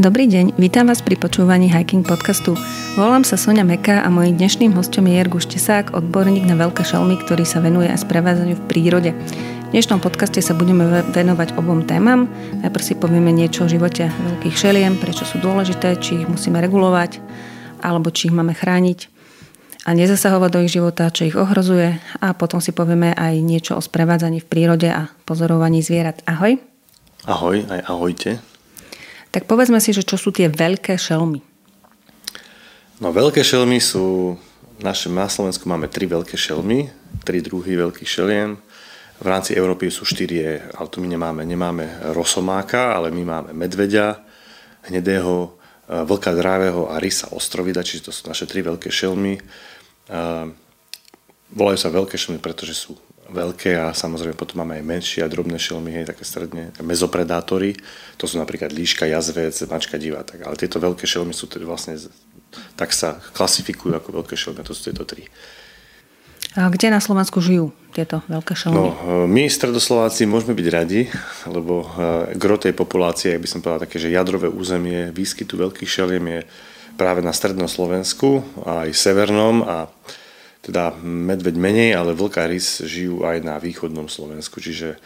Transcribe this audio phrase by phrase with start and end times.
[0.00, 2.56] Dobrý deň, vítam vás pri počúvaní Hiking podcastu.
[2.96, 7.20] Volám sa Sonia Meka a mojím dnešným hostom je Jerguš Tesák, odborník na veľké šelmy,
[7.20, 9.12] ktorý sa venuje aj sprevádzaniu v prírode.
[9.12, 12.32] V dnešnom podcaste sa budeme venovať obom témam.
[12.64, 17.20] Najprv si povieme niečo o živote veľkých šeliem, prečo sú dôležité, či ich musíme regulovať,
[17.84, 19.04] alebo či ich máme chrániť
[19.84, 23.84] a nezasahovať do ich života, čo ich ohrozuje a potom si povieme aj niečo o
[23.84, 26.24] sprevádzaní v prírode a pozorovaní zvierat.
[26.24, 26.56] Ahoj.
[27.28, 28.49] Ahoj, aj ahojte.
[29.30, 31.38] Tak povedzme si, že čo sú tie veľké šelmy?
[32.98, 34.34] No veľké šelmy sú,
[34.82, 36.90] naše, na Slovensku máme tri veľké šelmy,
[37.22, 38.58] tri druhy veľkých šeliem.
[39.22, 41.46] V rámci Európy sú štyrie, ale tu my nemáme.
[41.46, 44.18] Nemáme rosomáka, ale my máme medveďa,
[44.90, 45.48] hnedého, e,
[46.02, 49.38] vlka drávého a rysa ostrovida, čiže to sú naše tri veľké šelmy.
[49.38, 49.42] E,
[51.54, 52.98] volajú sa veľké šelmy, pretože sú
[53.30, 57.78] veľké a samozrejme potom máme aj menšie a drobné šelmy, hej, také stredne, mezopredátory.
[58.18, 60.44] To sú napríklad líška, jazvec, mačka divá, tak.
[60.44, 61.96] Ale tieto veľké šelmy sú tedy vlastne,
[62.74, 65.24] tak sa klasifikujú ako veľké šelmy, to sú tieto tri.
[66.58, 68.74] A kde na Slovensku žijú tieto veľké šelmy?
[68.74, 68.90] No,
[69.30, 71.06] my, stredoslováci, môžeme byť radi,
[71.46, 75.86] lebo eh, gro tej populácie, ak by som povedal také, že jadrové územie výskytu veľkých
[75.86, 76.40] šeliem je
[76.98, 79.86] práve na strednom Slovensku a aj severnom a
[80.60, 85.00] teda medveď menej, ale vlka rys žijú aj na východnom Slovensku, čiže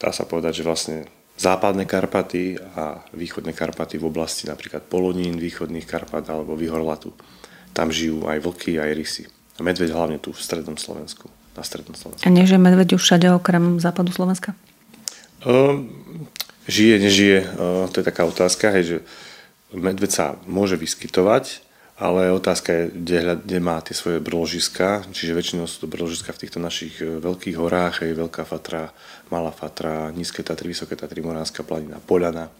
[0.00, 0.98] dá sa povedať, že vlastne
[1.34, 7.10] západné Karpaty a východné Karpaty v oblasti napríklad Polonín, východných Karpat alebo Vyhorlatu.
[7.74, 9.24] Tam žijú aj vlky, aj rysy.
[9.58, 11.26] A medveď hlavne tu v strednom Slovensku.
[11.58, 12.22] Na strednom Slovensku.
[12.22, 14.54] A nie, že medveď už všade okrem západu Slovenska?
[15.42, 15.82] Uh,
[16.70, 18.96] žije, nežije, uh, to je taká otázka, hej, že
[19.74, 21.63] medveď sa môže vyskytovať,
[22.04, 26.40] ale otázka je, kde, kde má tie svoje brložiska, čiže väčšinou sú to brložiska v
[26.44, 28.92] týchto našich e, veľkých horách, aj Veľká Fatra,
[29.32, 32.52] Malá Fatra, Nízke Tatry, Vysoké Tatry, Moránska planina, Poľana.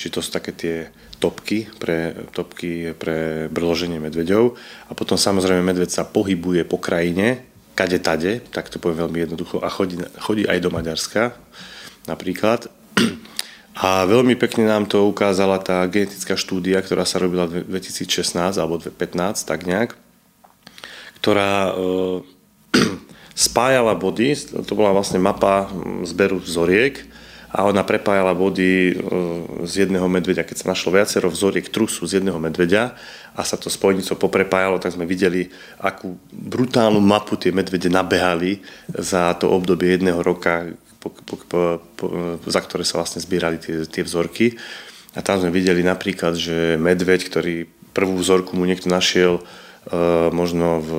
[0.00, 0.88] Čiže to sú také tie
[1.20, 4.56] topky pre, topky pre brloženie medveďov.
[4.88, 7.44] A potom samozrejme medveď sa pohybuje po krajine,
[7.76, 11.36] kade tade, tak to poviem veľmi jednoducho, a chodí, chodí aj do Maďarska
[12.08, 12.72] napríklad.
[13.76, 18.80] A veľmi pekne nám to ukázala tá genetická štúdia, ktorá sa robila v 2016 alebo
[18.80, 19.92] 2015, tak nejak,
[21.20, 21.72] ktorá e,
[23.36, 24.32] spájala body,
[24.64, 25.68] to bola vlastne mapa
[26.08, 27.04] zberu vzoriek
[27.52, 28.92] a ona prepájala body e,
[29.68, 30.48] z jedného medveďa.
[30.48, 32.96] Keď sa našlo viacero vzoriek trusu z jedného medveďa
[33.36, 35.52] a sa to spojnico poprepájalo, tak sme videli,
[35.84, 40.64] akú brutálnu mapu tie medvede nabehali za to obdobie jedného roka,
[40.98, 41.60] po, po, po,
[41.96, 42.04] po,
[42.46, 44.56] za ktoré sa vlastne zbierali tie, tie vzorky.
[45.16, 47.54] A tam sme videli napríklad, že medveď, ktorý
[47.96, 49.40] prvú vzorku mu niekto našiel
[50.34, 50.90] možno v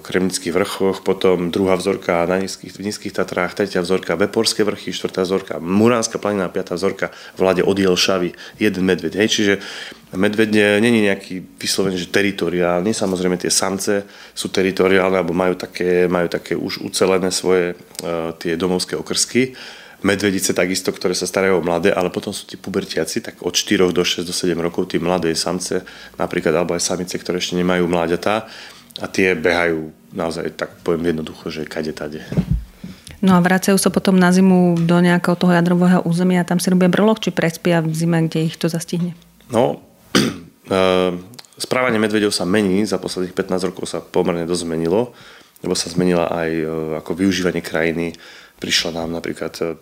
[0.00, 5.28] Kremnických vrchoch, potom druhá vzorka na nízkych, v nízkych Tatrách, tretia vzorka Veporské vrchy, štvrtá
[5.28, 9.20] vzorka Muránska planina, piatá vzorka v Lade Odiel Šavy, jeden medveď.
[9.20, 9.54] Hej, čiže
[10.16, 16.32] medveď není nejaký vyslovene, že teritoriálny, samozrejme tie samce sú teritoriálne, alebo majú také, majú
[16.32, 19.52] také už ucelené svoje uh, tie domovské okrsky.
[20.00, 23.92] Medvedice takisto, ktoré sa starajú o mladé, ale potom sú tí pubertiaci, tak od 4
[23.92, 25.84] do 6 do 7 rokov tí mladé samce,
[26.16, 28.48] napríklad, alebo aj samice, ktoré ešte nemajú mláďatá
[29.00, 32.24] a tie behajú naozaj, tak poviem jednoducho, že kade tade.
[33.20, 36.72] No a vracajú sa potom na zimu do nejakého toho jadrového územia a tam si
[36.72, 39.12] robia brlok, či prespia v zime, kde ich to zastihne?
[39.52, 39.84] No,
[40.70, 41.26] Ehm,
[41.58, 45.10] správanie medvedov sa mení, za posledných 15 rokov sa pomerne dosť zmenilo,
[45.66, 46.64] lebo sa zmenila aj e,
[47.02, 48.14] ako využívanie krajiny.
[48.62, 49.74] Prišla nám napríklad e,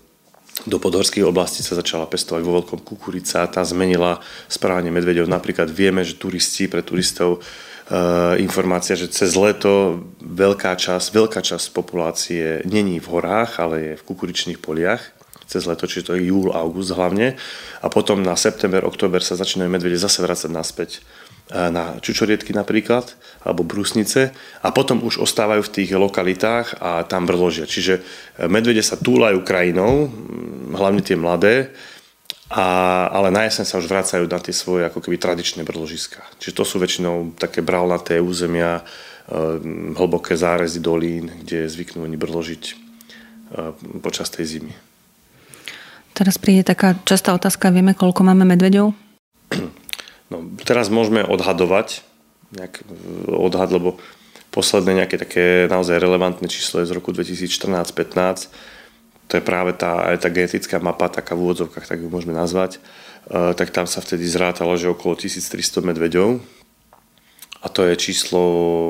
[0.66, 4.18] do podhorských oblastí sa začala pestovať vo veľkom kukurica, tá zmenila
[4.50, 5.30] správanie medvedov.
[5.30, 11.70] Napríklad vieme, že turisti, pre turistov e, informácia, že cez leto veľká časť, veľká časť
[11.70, 15.14] populácie není v horách, ale je v kukuričných poliach
[15.48, 17.40] cez leto, čiže to je júl, august hlavne.
[17.80, 21.00] A potom na september, október sa začínajú medvede zase vrácať naspäť
[21.48, 27.64] na čučoriedky napríklad, alebo brusnice a potom už ostávajú v tých lokalitách a tam brložia.
[27.64, 28.02] Čiže e,
[28.52, 30.12] medvede sa túlajú krajinou,
[30.76, 31.72] hlavne tie mladé,
[32.52, 36.20] a, ale na jeseň sa už vracajú na tie svoje ako keby tradičné brložiska.
[36.36, 38.82] Čiže to sú väčšinou také bralnaté územia, e,
[39.96, 42.74] hlboké zárezy dolín, kde zvyknú oni brložiť e,
[44.04, 44.72] počas tej zimy.
[46.12, 49.07] Teraz príde taká častá otázka, vieme, koľko máme medveďov?
[50.28, 52.04] No, teraz môžeme odhadovať,
[52.52, 53.96] nejak e, odhad, lebo
[54.52, 58.52] posledné nejaké také naozaj relevantné číslo je z roku 2014-15.
[59.28, 62.80] To je práve tá, aj tá genetická mapa, taká v úvodzovkách, tak ju môžeme nazvať.
[63.28, 66.57] E, tak tam sa vtedy zrátalo, že okolo 1300 medveďov.
[67.58, 68.42] A to je číslo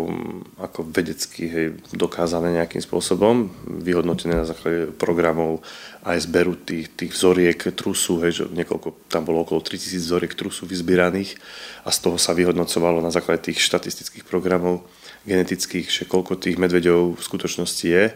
[0.05, 1.67] mm, ako vedecky hej,
[1.97, 5.65] dokázané nejakým spôsobom, vyhodnotené na základe programov
[6.05, 10.69] aj zberu tých, tých vzoriek trusu, hej, že niekoľko, tam bolo okolo 3000 vzoriek trusu
[10.69, 11.41] vyzbieraných
[11.85, 14.85] a z toho sa vyhodnocovalo na základe tých štatistických programov
[15.25, 18.12] genetických, že koľko tých medveďov v skutočnosti je.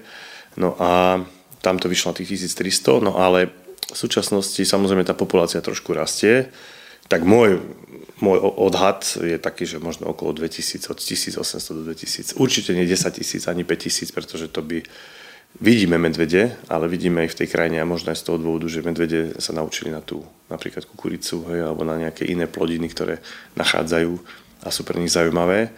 [0.61, 1.25] No a
[1.65, 3.49] tam to vyšlo na tých 1300, no ale
[3.89, 6.53] v súčasnosti samozrejme tá populácia trošku rastie,
[7.09, 7.61] tak môj
[8.23, 11.43] môj odhad je taký, že možno okolo 2000, od 1800
[11.75, 12.39] do 2000.
[12.39, 14.81] Určite nie 10 tisíc, ani 5 tisíc, pretože to by...
[15.61, 18.81] Vidíme medvede, ale vidíme aj v tej krajine a možno aj z toho dôvodu, že
[18.81, 23.21] medvede sa naučili na tú napríklad kukuricu hej, alebo na nejaké iné plodiny, ktoré
[23.61, 24.17] nachádzajú
[24.65, 25.69] a sú pre nich zaujímavé,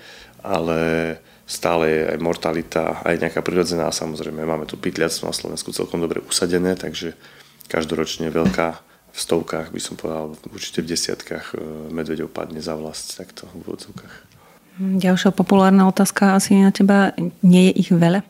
[0.46, 0.78] ale
[1.42, 3.90] stále je aj mortalita, aj nejaká prirodzená.
[3.90, 7.18] Samozrejme, máme tu pytliactvo na Slovensku celkom dobre usadené, takže
[7.66, 11.62] každoročne veľká v stovkách, by som povedal, určite v desiatkách e,
[11.94, 14.14] medveďov padne za vlast, takto v úvodzovkách.
[14.82, 17.14] Ďalšia populárna otázka asi na teba,
[17.46, 18.26] nie je ich veľa?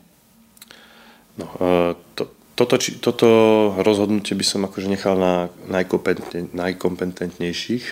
[1.41, 3.25] No, e, to, toto, či, toto
[3.81, 5.49] rozhodnutie by som akože nechal na
[6.53, 7.85] najkompetentnejších,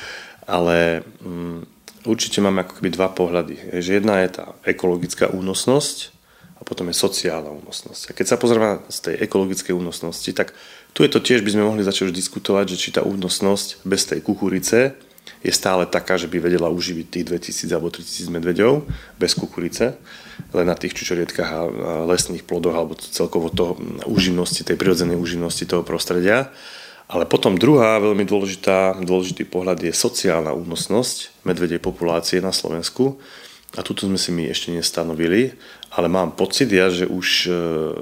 [0.54, 1.64] ale um,
[2.04, 3.56] určite máme ako keby dva pohľady.
[3.80, 6.12] Že jedna je tá ekologická únosnosť
[6.60, 8.12] a potom je sociálna únosnosť.
[8.12, 10.52] A keď sa pozrieme z tej ekologickej únosnosti, tak
[10.94, 14.06] tu je to tiež, by sme mohli začať už diskutovať, že či tá únosnosť bez
[14.06, 14.94] tej kukurice
[15.44, 18.88] je stále taká, že by vedela uživiť tých 2000 alebo 3000 medveďov
[19.20, 19.98] bez kukurice,
[20.56, 21.60] len na tých čučorietkách a
[22.08, 23.76] lesných plodoch alebo celkovo toho
[24.08, 26.48] úživnosti, tej prirodzenej úživnosti toho prostredia.
[27.04, 33.20] Ale potom druhá veľmi dôležitá, dôležitý pohľad je sociálna únosnosť medvedej populácie na Slovensku.
[33.76, 35.52] A tuto sme si my ešte nestanovili
[35.94, 37.50] ale mám pocit ja, že už e,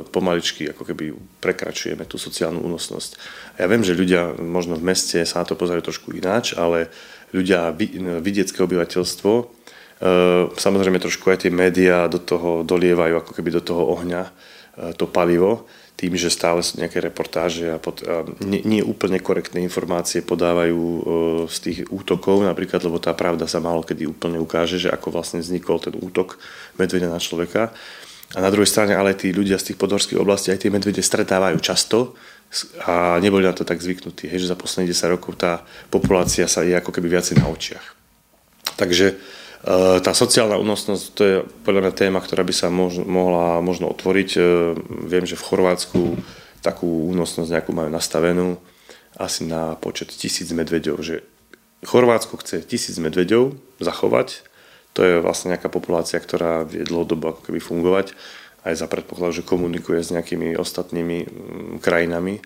[0.09, 1.13] pomaličky ako keby
[1.45, 3.21] prekračujeme tú sociálnu únosnosť.
[3.61, 6.89] Ja viem, že ľudia možno v meste sa na to pozerajú trošku ináč, ale
[7.37, 7.77] ľudia,
[8.25, 9.45] vidiecké obyvateľstvo, e,
[10.57, 14.31] samozrejme trošku aj tie médiá do toho dolievajú ako keby do toho ohňa e,
[14.97, 19.63] to palivo, tým, že stále sú nejaké reportáže a, pod, a nie, nie úplne korektné
[19.63, 20.81] informácie podávajú
[21.47, 25.39] z tých útokov, napríklad, lebo tá pravda sa málo kedy úplne ukáže, že ako vlastne
[25.39, 26.43] vznikol ten útok
[26.75, 27.71] medvedia na človeka.
[28.33, 31.61] A na druhej strane ale tí ľudia z tých podhorských oblastí aj tie medvede stretávajú
[31.61, 32.17] často
[32.85, 36.65] a neboli na to tak zvyknutí, hej, že za posledných 10 rokov tá populácia sa
[36.65, 37.85] je ako keby viacej na očiach.
[38.77, 39.17] Takže
[40.03, 44.31] tá sociálna únosnosť, to je podľa mňa téma, ktorá by sa mož, mohla možno otvoriť.
[44.35, 44.41] E,
[45.07, 46.19] viem, že v Chorvátsku
[46.67, 48.59] takú únosnosť nejakú majú nastavenú
[49.15, 51.23] asi na počet tisíc medveďov, že
[51.83, 54.47] Chorvátsko chce tisíc medveďov zachovať,
[54.95, 58.15] to je vlastne nejaká populácia, ktorá vie dlhodobo ako keby fungovať,
[58.63, 61.29] aj za predpoklad, že komunikuje s nejakými ostatnými mm,
[61.83, 62.39] krajinami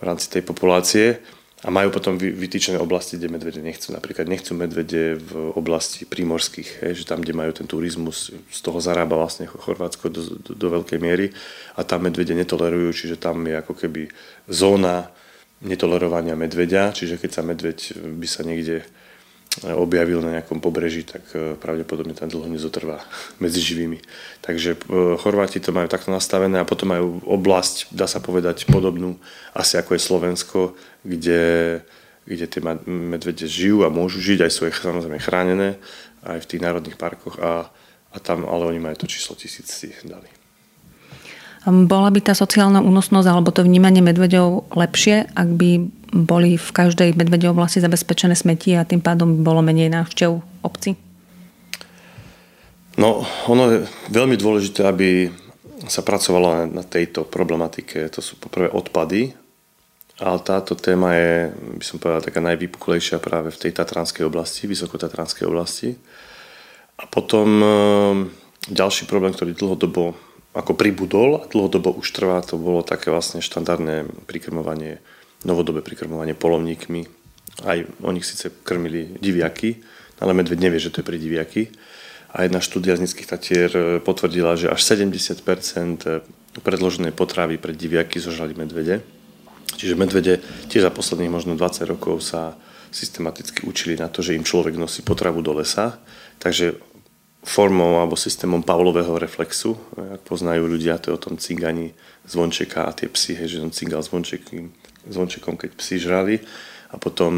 [0.00, 1.20] v rámci tej populácie
[1.64, 3.96] a majú potom vytýčené oblasti, kde medvede nechcú.
[3.96, 8.84] Napríklad nechcú medvede v oblasti prímorských, hej, že tam, kde majú ten turizmus, z toho
[8.84, 11.32] zarába vlastne Chorvátsko do, do, do veľkej miery
[11.74, 14.12] a tam medvede netolerujú, čiže tam je ako keby
[14.44, 15.08] zóna
[15.64, 17.78] netolerovania medveďa, čiže keď sa medveď
[18.20, 18.84] by sa niekde
[19.62, 23.06] objavil na nejakom pobreží, tak e, pravdepodobne tam dlho nezotrvá
[23.42, 24.02] medzi živými.
[24.42, 24.78] Takže e,
[25.14, 29.14] Chorváti to majú takto nastavené a potom majú oblasť, dá sa povedať, podobnú
[29.54, 30.60] asi ako je Slovensko,
[31.06, 31.44] kde,
[32.26, 32.60] kde tie
[32.90, 35.78] medvede žijú a môžu žiť, aj sú samozrejme chránené,
[36.26, 37.70] aj v tých národných parkoch a,
[38.10, 40.26] a tam, ale oni majú to číslo tisíc si dali.
[41.64, 45.70] Bola by tá sociálna únosnosť alebo to vnímanie medvedov lepšie, ak by
[46.14, 50.94] boli v každej medvedej oblasti zabezpečené smeti a tým pádom bolo menej návštev obci?
[52.94, 53.78] No, ono je
[54.14, 55.26] veľmi dôležité, aby
[55.90, 58.06] sa pracovalo na tejto problematike.
[58.14, 59.34] To sú poprvé odpady,
[60.22, 65.44] ale táto téma je, by som povedal, taká najvypuklejšia práve v tej tatranskej oblasti, vysokotatranskej
[65.50, 65.98] oblasti.
[67.02, 67.66] A potom e,
[68.70, 70.14] ďalší problém, ktorý dlhodobo
[70.54, 75.02] ako pribudol a dlhodobo už trvá, to bolo také vlastne štandardné prikrmovanie
[75.44, 77.06] novodobé prikrmovanie polovníkmi.
[77.64, 79.78] Aj oni síce krmili diviaky,
[80.18, 81.70] ale medveď nevie, že to je pre diviaky.
[82.34, 85.38] A jedna štúdia z Nízkych Tatier e, potvrdila, že až 70%
[86.66, 89.06] predloženej potravy pre diviaky zožrali medvede.
[89.78, 92.58] Čiže medvede tiež za posledných možno 20 rokov sa
[92.90, 95.98] systematicky učili na to, že im človek nosí potravu do lesa.
[96.42, 96.74] Takže
[97.46, 101.94] formou alebo systémom Pavlového reflexu, e, ak poznajú ľudia, to je o tom cigani
[102.26, 104.74] zvončeka a tie psy, že on cigal zvončeky
[105.08, 106.34] zvončekom, keď psi žrali
[106.92, 107.32] a potom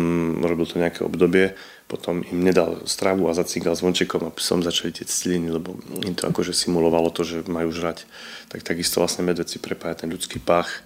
[0.44, 1.56] robil to nejaké obdobie,
[1.86, 6.26] potom im nedal stravu a zacígal zvončekom a psom začali tie stiliny, lebo im to
[6.26, 8.04] akože simulovalo to, že majú žrať.
[8.50, 10.82] Tak takisto vlastne medved si prepája ten ľudský pach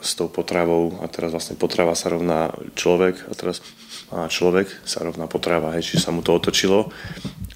[0.00, 3.58] s tou potravou a teraz vlastne potrava sa rovná človek a teraz
[4.10, 6.90] a človek sa rovná potrava, hej, čiže sa mu to otočilo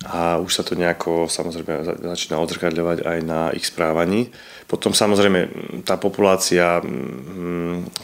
[0.05, 4.29] a už sa to nejako samozrejme začína odzrkadľovať aj na ich správaní.
[4.69, 5.41] Potom samozrejme
[5.89, 6.81] tá populácia,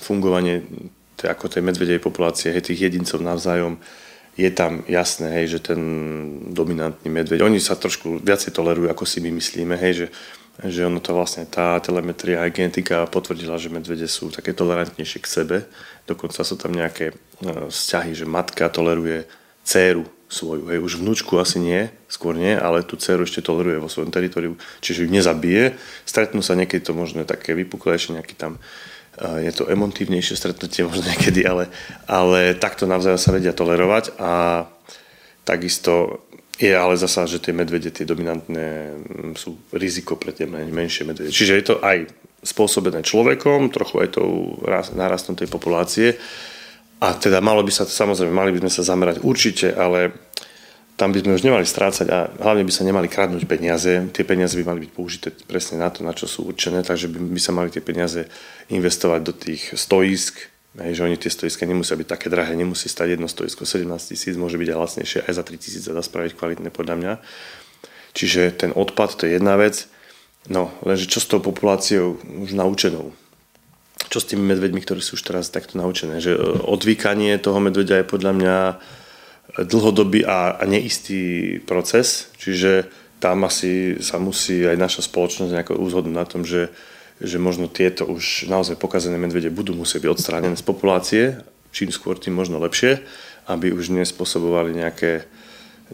[0.01, 0.65] fungovanie
[1.21, 3.77] ako tej medvedej populácie, hej, tých jedincov navzájom,
[4.41, 5.81] je tam jasné, hej, že ten
[6.49, 10.07] dominantný medveď, oni sa trošku viacej tolerujú, ako si my myslíme, hej, že
[10.61, 15.33] že ono to vlastne, tá telemetria aj genetika potvrdila, že medvede sú také tolerantnejšie k
[15.41, 15.57] sebe.
[16.05, 17.15] Dokonca sú tam nejaké e,
[17.73, 19.25] vzťahy, že matka toleruje
[19.65, 20.71] dceru svoju.
[20.71, 24.55] Hej, už vnúčku asi nie, skôr nie, ale tú dceru ešte toleruje vo svojom teritoriu,
[24.79, 25.75] čiže ju nezabije.
[26.07, 28.63] Stretnú sa niekedy to možno také vypuklejšie, nejaký tam
[29.19, 31.67] e, je to emotívnejšie stretnutie možno niekedy, ale,
[32.07, 34.65] ale takto navzájom sa vedia tolerovať a
[35.43, 36.23] takisto
[36.61, 41.33] je ale zasa, že tie medvede, tie dominantné, mm, sú riziko pre tie menšie medvede.
[41.35, 42.07] Čiže je to aj
[42.45, 44.61] spôsobené človekom, trochu aj tou
[44.97, 46.21] nárastom tej populácie.
[47.01, 50.13] A teda malo by sa, samozrejme, mali by sme sa zamerať určite, ale
[51.01, 54.05] tam by sme už nemali strácať a hlavne by sa nemali kradnúť peniaze.
[54.13, 57.41] Tie peniaze by mali byť použité presne na to, na čo sú určené, takže by,
[57.41, 58.29] sa mali tie peniaze
[58.69, 63.19] investovať do tých stoisk, Hej, že oni tie stoiska nemusia byť také drahé, nemusí stať
[63.19, 66.39] jedno stoisko 17 tisíc, môže byť aj lacnejšie, aj za 3 tisíc sa dá spraviť
[66.39, 67.13] kvalitné podľa mňa.
[68.15, 69.91] Čiže ten odpad, to je jedna vec.
[70.47, 73.11] No, lenže čo s tou populáciou už naučenou?
[74.09, 76.23] Čo s tými medveďmi, ktorí sú už teraz takto naučené?
[76.23, 78.57] Že e, odvykanie toho medveďa je podľa mňa
[79.67, 82.87] dlhodobý a, a neistý proces, čiže
[83.21, 86.73] tam asi sa musí aj naša spoločnosť nejako uzhodnúť na tom, že
[87.21, 91.25] že možno tieto už naozaj pokazené medvede budú musieť byť odstránené z populácie,
[91.69, 93.05] čím skôr, tým možno lepšie,
[93.45, 95.29] aby už nespôsobovali nejaké,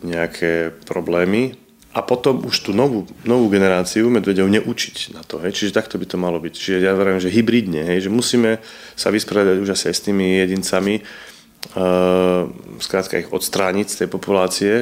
[0.06, 1.58] nejaké problémy.
[1.96, 5.40] A potom už tú novú, novú generáciu medvedov neučiť na to.
[5.40, 5.56] Hej.
[5.56, 6.52] Čiže takto by to malo byť.
[6.52, 8.60] Čiže ja verím, že hybridne, hej, že musíme
[8.92, 12.44] sa vysporiadať už asi aj s tými jedincami, uh,
[12.84, 14.74] skrátka ich odstrániť z tej populácie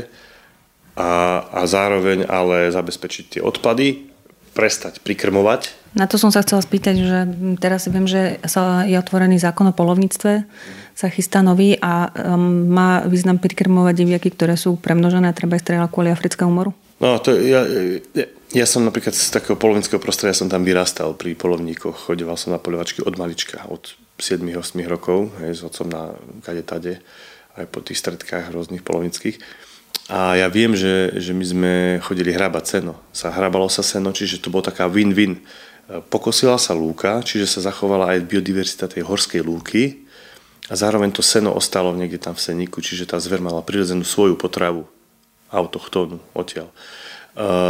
[0.98, 4.10] a, a zároveň ale zabezpečiť tie odpady,
[4.50, 7.18] prestať prikrmovať na to som sa chcela spýtať, že
[7.62, 10.42] teraz viem, že sa je otvorený zákon o polovníctve,
[10.94, 15.90] sa chystá nový a um, má význam prikrmovať diviaky, ktoré sú premnožené treba ich strieľať
[15.94, 16.74] kvôli africkému moru?
[17.04, 17.68] No, to ja,
[18.16, 22.08] ja, ja som napríklad z takého polovníckého prostredia som tam vyrastal pri polovníkoch.
[22.08, 27.04] Chodeval som na poľovačky od malička, od 7-8 rokov, hej, s otcom na kade tade,
[27.60, 29.36] aj po tých stredkách rôznych polovníckých.
[30.08, 32.96] A ja viem, že, že my sme chodili hrabať seno.
[33.12, 35.44] Sa hrabalo sa seno, čiže to bola taká win-win
[35.84, 40.08] Pokosila sa lúka, čiže sa zachovala aj biodiverzita tej horskej lúky
[40.72, 44.40] a zároveň to seno ostalo niekde tam v seníku, čiže tá zver mala prirodzenú svoju
[44.40, 44.88] potravu,
[45.54, 46.68] autochtónu odtiaľ.
[46.68, 46.74] E,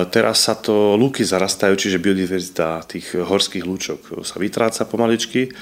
[0.09, 5.53] teraz sa to lúky zarastajú, čiže biodiverzita tých horských lúčok sa vytráca pomaličky.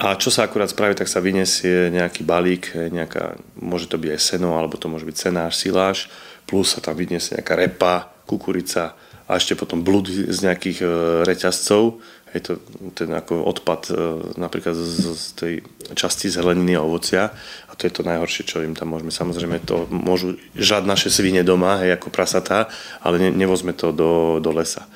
[0.00, 4.20] A čo sa akurát spraví, tak sa vyniesie nejaký balík, nejaká, môže to byť aj
[4.20, 6.08] seno, alebo to môže byť cenáš, siláš,
[6.48, 8.96] plus sa tam vyniesie nejaká repa, kukurica,
[9.30, 10.86] a ešte potom blud z nejakých e,
[11.22, 12.52] reťazcov, je to
[12.94, 13.94] ten ako odpad e,
[14.38, 15.54] napríklad z, z tej
[15.98, 17.34] časti zeleniny a ovocia
[17.66, 19.10] a to je to najhoršie, čo im tam môžeme.
[19.10, 22.70] Samozrejme to môžu žať naše svine doma, hej, ako prasatá,
[23.02, 24.86] ale ne, nevozme to do, do lesa.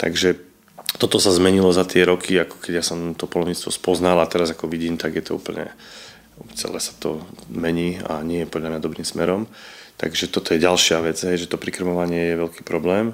[0.00, 0.40] Takže
[0.96, 4.50] toto sa zmenilo za tie roky, ako keď ja som to polovníctvo spoznal a teraz
[4.50, 5.68] ako vidím, tak je to úplne
[6.56, 7.20] celé sa to
[7.52, 9.44] mení a nie je podľa mňa dobrým smerom.
[10.00, 13.12] Takže toto je ďalšia vec, hej, že to prikrmovanie je veľký problém.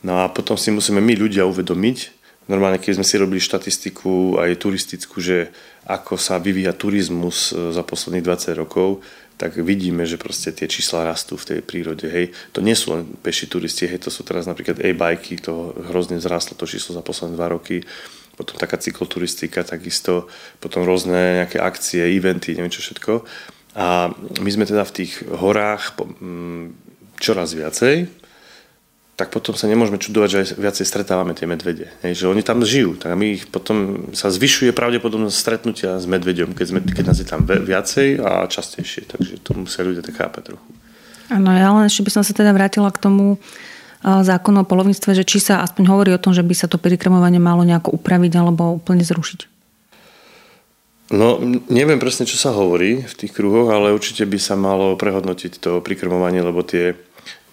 [0.00, 4.60] No a potom si musíme my ľudia uvedomiť, normálne keď sme si robili štatistiku aj
[4.60, 5.52] turistickú, že
[5.84, 11.04] ako sa vyvíja turizmus e, za posledných 20 rokov, tak vidíme, že proste tie čísla
[11.04, 12.06] rastú v tej prírode.
[12.06, 12.30] Hej.
[12.54, 16.54] To nie sú len peši turisti, hej, to sú teraz napríklad e-bajky, to hrozne zrastlo
[16.54, 17.82] to číslo za posledné dva roky
[18.34, 20.26] potom taká cykloturistika takisto,
[20.58, 23.22] potom rôzne nejaké akcie, eventy, neviem čo všetko.
[23.78, 24.10] A
[24.42, 25.98] my sme teda v tých horách
[27.18, 28.10] čoraz viacej,
[29.14, 31.86] tak potom sa nemôžeme čudovať, že aj viacej stretávame tie medvede.
[32.02, 36.50] Hej, že oni tam žijú, tak my ich potom sa zvyšuje pravdepodobnosť stretnutia s medveďom,
[36.50, 39.06] keď, sme, keď nás je tam viacej a častejšie.
[39.06, 40.66] Takže to musia ľudia tak chápať trochu.
[41.30, 43.38] Áno, ja len ešte by som sa teda vrátila k tomu
[44.04, 47.40] zákonu o polovníctve, že či sa aspoň hovorí o tom, že by sa to prikrmovanie
[47.40, 49.54] malo nejako upraviť alebo úplne zrušiť.
[51.14, 51.36] No,
[51.68, 55.84] neviem presne, čo sa hovorí v tých kruhoch, ale určite by sa malo prehodnotiť to
[55.84, 56.96] prikrmovanie, lebo tie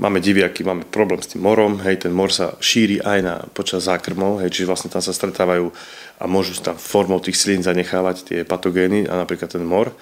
[0.02, 3.86] máme diviaky, máme problém s tým morom, hej, ten mor sa šíri aj na, počas
[3.86, 5.70] zákrmov, hej, čiže vlastne tam sa stretávajú
[6.18, 9.94] a môžu tam formou tých slín zanechávať tie patogény a napríklad ten mor.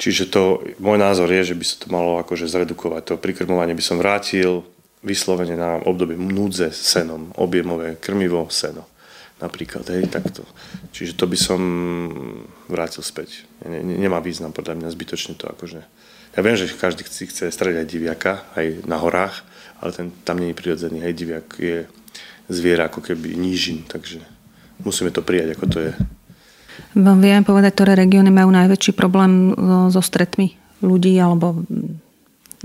[0.00, 3.14] Čiže to, môj názor je, že by sa to malo akože zredukovať.
[3.14, 4.66] To prikrmovanie by som vrátil
[5.04, 8.88] vyslovene na obdobie núdze senom, objemové krmivo, seno.
[9.44, 10.42] napríklad, hej, takto.
[10.96, 11.60] Čiže to by som
[12.66, 13.44] vrátil späť.
[13.68, 15.84] Ne, ne, nemá význam podľa mňa zbytočne to akože...
[16.34, 19.46] Ja viem, že každý si chce strieľať diviaka aj na horách,
[19.78, 20.98] ale ten tam nie je prirodzený.
[21.06, 21.86] Hej, diviak je
[22.50, 24.18] zviera ako keby nížin, takže
[24.82, 25.92] musíme to prijať, ako to je.
[26.98, 29.54] Vám vieme povedať, ktoré regióny majú najväčší problém
[29.94, 31.62] so stretmi ľudí alebo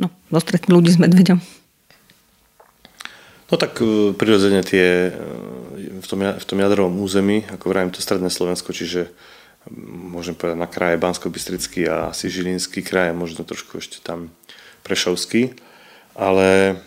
[0.02, 1.38] no, so stretmi ľudí s medveďom?
[3.50, 5.12] No tak e, prirodzene tie e,
[5.98, 9.10] v tom, v tom jadrovom území, ako vravím, to stredné Slovensko, čiže
[9.90, 14.32] môžem povedať na kraje bansko bystrický a asi Žilinský kraj možno trošku ešte tam
[14.88, 15.54] Prešovský,
[16.16, 16.80] ale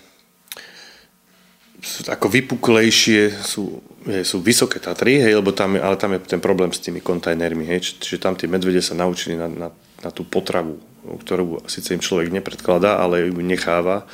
[2.07, 3.83] ako vypuklejšie sú,
[4.23, 7.99] sú vysoké Tatry, hej, lebo tam ale tam je ten problém s tými kontajnermi, hej,
[7.99, 9.69] čiže tam tie medvede sa naučili na, na,
[10.03, 14.07] na tú potravu, ktorú síce im človek nepredkladá, ale ju necháva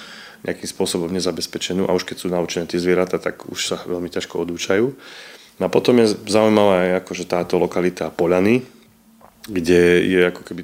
[0.46, 1.84] nejakým spôsobom nezabezpečenú.
[1.90, 4.94] A už keď sú naučené tie zvieratá, tak už sa veľmi ťažko odúčajú.
[5.58, 8.62] No a potom je zaujímavá aj akože táto lokalita Poľany,
[9.48, 10.62] kde je ako keby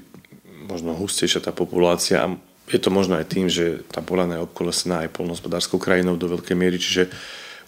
[0.71, 2.31] možno hustejšia tá populácia a
[2.65, 6.57] je to možno aj tým, že tá Polana je obkolesená aj polnospodárskou krajinou do veľkej
[6.57, 7.13] miery, čiže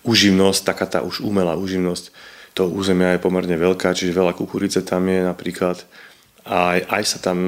[0.09, 5.05] uživnosť, taká tá už umelá uživnosť toho územia je pomerne veľká, čiže veľa kukurice tam
[5.13, 5.85] je napríklad.
[6.49, 7.39] A aj, aj sa tam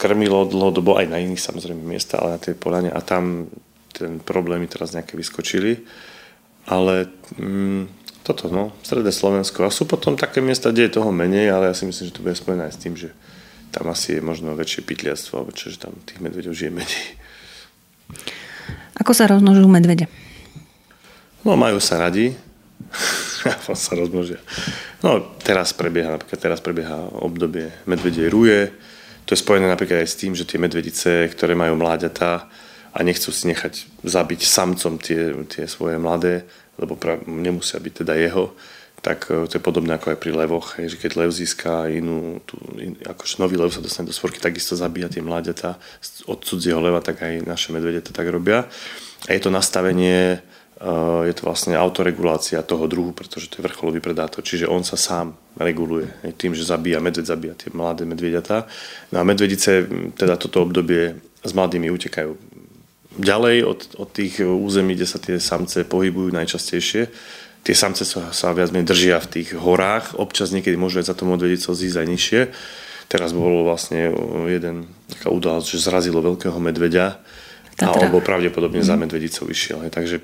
[0.00, 3.52] krmilo dlhodobo, aj na iných samozrejme miesta, ale na tej Polane a tam
[3.92, 5.84] ten problémy teraz nejaké vyskočili.
[6.64, 9.66] Ale mm, toto, no, stredné Slovensko.
[9.66, 12.22] A sú potom také miesta, kde je toho menej, ale ja si myslím, že to
[12.22, 13.10] bude spojené aj s tým, že
[13.74, 17.06] tam asi je možno väčšie pytliactvo, alebo čo, že tam tých medveďov žije menej.
[19.02, 20.06] Ako sa rozmnožujú medvede?
[21.42, 22.30] No, majú sa radi.
[23.74, 24.38] sa rozmnožia.
[25.02, 28.70] No, teraz prebieha, napríklad teraz prebieha obdobie medvedej ruje.
[29.26, 32.46] To je spojené napríklad aj s tým, že tie medvedice, ktoré majú mláďatá
[32.92, 36.44] a nechcú si nechať zabiť samcom tie, tie svoje mladé,
[36.80, 38.52] lebo pra, nemusia byť teda jeho,
[39.02, 42.38] tak e, to je podobné ako aj pri levoch, hej, že keď lev získa inú,
[42.46, 45.76] tú, in, akože nový lev sa dostane do svorky, takisto zabíja tie mláďata
[46.30, 48.70] od cudzieho leva, tak aj naše medvede to tak robia.
[49.26, 50.38] A je to nastavenie,
[50.82, 54.94] uh, je to vlastne autoregulácia toho druhu, pretože to je vrcholový predátor, čiže on sa
[54.94, 58.70] sám reguluje hej, tým, že zabíja, medveď zabíja tie mladé medvediatá.
[59.10, 62.51] No a medvedice teda toto obdobie s mladými utekajú
[63.18, 67.02] ďalej od, od tých území, kde sa tie samce pohybujú najčastejšie
[67.62, 71.16] tie samce sa, sa viac menej držia v tých horách, občas niekedy môžu aj za
[71.16, 72.40] to medvedicou zísť aj nižšie.
[73.06, 74.10] Teraz bol vlastne
[74.50, 77.06] jeden taká udalosť, že zrazilo veľkého medveďa
[77.82, 78.88] a on bol pravdepodobne mm.
[78.88, 79.00] za mhm.
[79.06, 79.86] medvedicou vyšiel.
[79.86, 79.92] Hej.
[79.94, 80.16] Takže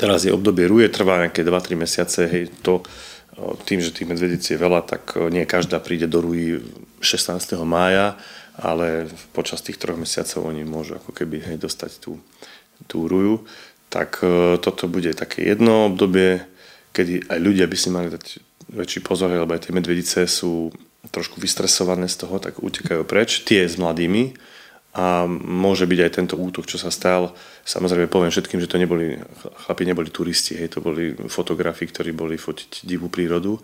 [0.00, 2.80] teraz je obdobie ruje, trvá nejaké 2-3 mesiace, hej, to
[3.64, 6.60] tým, že tých medvedic je veľa, tak nie každá príde do rují
[7.00, 7.56] 16.
[7.64, 8.20] mája,
[8.58, 12.20] ale počas tých troch mesiacov oni môžu ako keby hej, dostať tú,
[12.84, 13.44] tú ruju.
[13.92, 14.24] Tak
[14.64, 16.40] toto bude také jedno obdobie,
[16.96, 18.24] kedy aj ľudia by si mali dať
[18.72, 20.72] väčší pozor, lebo aj tie medvedice sú
[21.12, 24.32] trošku vystresované z toho, tak utekajú preč, tie s mladými
[24.96, 27.36] a môže byť aj tento útok, čo sa stal.
[27.64, 29.20] Samozrejme poviem všetkým, že to neboli,
[29.68, 33.60] chlapi neboli turisti, hej, to boli fotografi, ktorí boli fotiť divú prírodu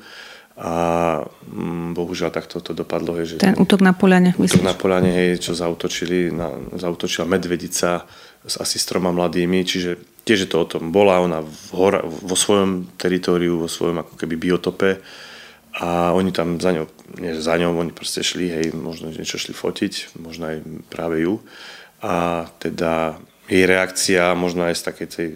[0.59, 0.75] a
[1.23, 3.15] mm, bohužiaľ takto to dopadlo.
[3.15, 8.03] Hej, že Ten útok na Poliane, Útok na Poliane, hej, čo zautočili, na, zautočila medvedica
[8.43, 10.91] s asi s troma mladými, čiže tiež je to o tom.
[10.91, 14.99] Bola ona v hora, vo svojom teritóriu, vo svojom ako keby biotope
[15.79, 16.91] a oni tam za ňou,
[17.23, 20.57] nie za ňou, oni proste šli, hej, možno niečo šli fotiť, možno aj
[20.91, 21.39] práve ju.
[22.03, 23.15] A teda
[23.47, 25.29] jej reakcia, možno aj z takej tej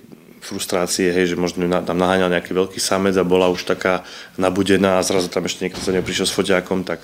[0.43, 4.03] frustrácie, hej, že možno tam naháňal nejaký veľký samec a bola už taká
[4.35, 7.01] nabudená a zrazu tam ešte niekto za ňou prišiel s foťákom, tak,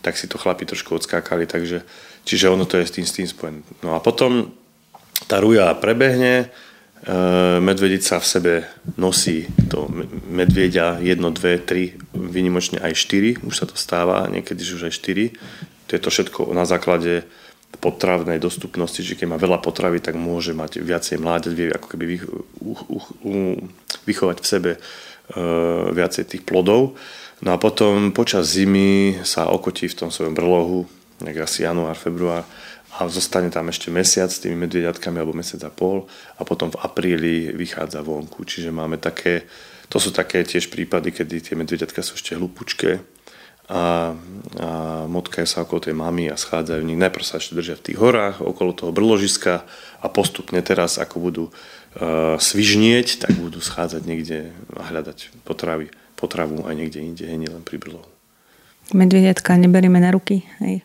[0.00, 1.84] tak si to chlapi trošku odskákali, takže
[2.24, 3.60] čiže ono to je s tým, s tým spojené.
[3.84, 4.50] No a potom
[5.28, 6.48] tá ruja prebehne,
[7.00, 8.54] Eh, medvedica v sebe
[9.00, 9.88] nosí to
[10.28, 15.32] medvieďa 1, 2, 3, vynimočne aj 4, už sa to stáva, niekedy už aj 4.
[15.88, 17.24] To je to všetko na základe
[17.78, 22.04] potravnej dostupnosti, že keď má veľa potravy, tak môže mať viacej mláďat, vie ako keby
[22.04, 22.24] vych,
[24.04, 26.98] vychovať v sebe uh, viacej tých plodov.
[27.40, 30.84] No a potom počas zimy sa okotí v tom svojom brlohu,
[31.24, 32.44] nejak asi január, február,
[33.00, 36.80] a zostane tam ešte mesiac s tými medvediatkami alebo mesiac a pol a potom v
[36.82, 38.42] apríli vychádza vonku.
[38.42, 39.46] Čiže máme také,
[39.86, 43.19] to sú také tiež prípady, kedy tie medvediatka sú ešte hlupučké
[43.70, 44.12] a,
[44.58, 44.68] a
[45.06, 46.98] motkajú sa okolo tej mamy a schádzajú nich.
[46.98, 49.62] Najprv sa ešte držia v tých horách, okolo toho brložiska
[50.02, 55.86] a postupne teraz, ako budú uh, svižnieť, tak budú schádzať niekde a hľadať potravy,
[56.18, 58.10] potravu aj niekde inde, nielen pri brlohu.
[58.90, 60.82] Medvediatka neberieme na ruky, hej?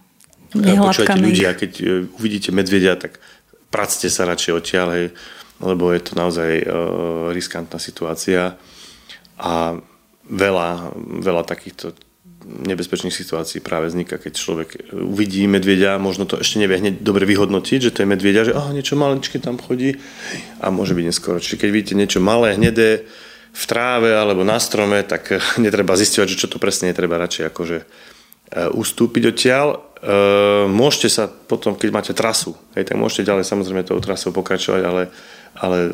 [0.53, 3.19] Počujete ľudia, keď e, uvidíte medvedia, tak
[3.67, 5.11] practe sa radšej odtiaľ,
[5.59, 8.55] lebo je to naozaj uh, riskantná situácia.
[9.35, 9.75] A
[10.29, 12.04] veľa, veľa takýchto
[12.45, 17.79] nebezpečných situácií práve vzniká, keď človek uvidí medvieďa, možno to ešte nevie hneď dobre vyhodnotiť,
[17.89, 19.97] že to je medvieďa, že oh, niečo maličké tam chodí
[20.61, 21.41] a môže byť neskoro.
[21.41, 23.09] Čiže keď vidíte niečo malé, hnedé
[23.55, 27.43] v tráve alebo na strome, tak netreba zistovať, že čo to presne je, treba radšej
[27.49, 27.85] akože e,
[28.77, 29.67] ustúpiť odtiaľ.
[29.73, 29.77] E,
[30.69, 35.01] môžete sa potom, keď máte trasu, hej, tak môžete ďalej samozrejme tou trasou pokračovať, ale
[35.55, 35.91] ale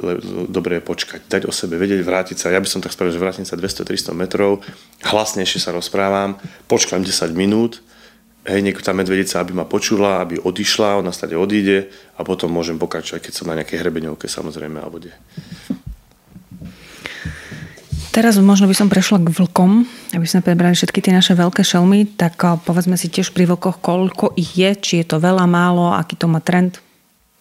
[0.49, 2.53] dobre je počkať, dať o sebe vedieť, vrátiť sa.
[2.53, 4.65] Ja by som tak spravil, že vrátim sa 200-300 metrov,
[5.05, 7.85] hlasnejšie sa rozprávam, počkám 10 minút,
[8.49, 12.81] hej, niekto tá medvedica, aby ma počula, aby odišla, ona stade odíde a potom môžem
[12.81, 15.13] pokračovať, keď som na nejakej hrebeňovke samozrejme a vode.
[18.11, 22.19] Teraz možno by som prešla k vlkom, aby sme prebrali všetky tie naše veľké šelmy,
[22.19, 26.19] tak povedzme si tiež pri vlkoch, koľko ich je, či je to veľa, málo, aký
[26.19, 26.83] to má trend.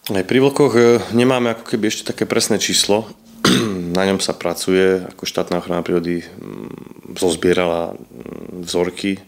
[0.09, 0.81] Aj pri vlkoch e,
[1.13, 3.05] nemáme ako keby ešte také presné číslo.
[3.93, 9.21] Na ňom sa pracuje, ako štátna ochrana prírody mm, zozbierala mm, vzorky.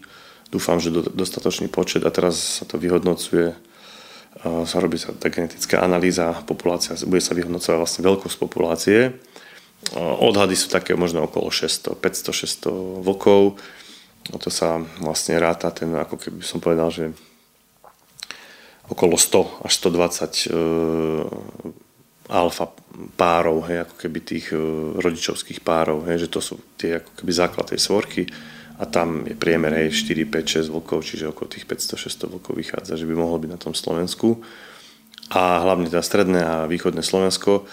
[0.50, 3.54] Dúfam, že dostatočný počet a teraz sa to vyhodnocuje.
[4.44, 8.98] Sa robí sa tá genetická analýza populácia, bude sa vyhodnocovať vlastne veľkosť populácie.
[9.98, 13.58] Odhady sú také možno okolo 600, 500, 600 vlkov.
[14.30, 17.10] To sa vlastne ráta ten, ako keby som povedal, že
[18.88, 20.56] okolo 100 až 120 e,
[22.28, 22.66] alfa
[23.16, 24.58] párov, hej, ako keby tých e,
[25.00, 28.28] rodičovských párov, hej, že to sú tie ako keby základ tej svorky.
[28.74, 32.98] A tam je priemer hej, 4, 5, 6 vlkov, čiže okolo tých 500-600 vlkov vychádza,
[32.98, 34.42] že by mohlo byť na tom Slovensku.
[35.30, 37.64] A hlavne teda stredné a východné Slovensko,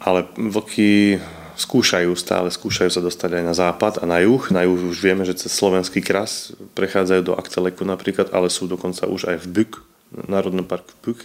[0.00, 1.20] ale vlky
[1.60, 4.40] skúšajú, stále skúšajú sa dostať aj na západ a na juh.
[4.48, 9.04] Na juh už vieme, že cez slovenský kras prechádzajú do Akceleku napríklad, ale sú dokonca
[9.04, 11.24] už aj v Buk, Národnom parku Puk,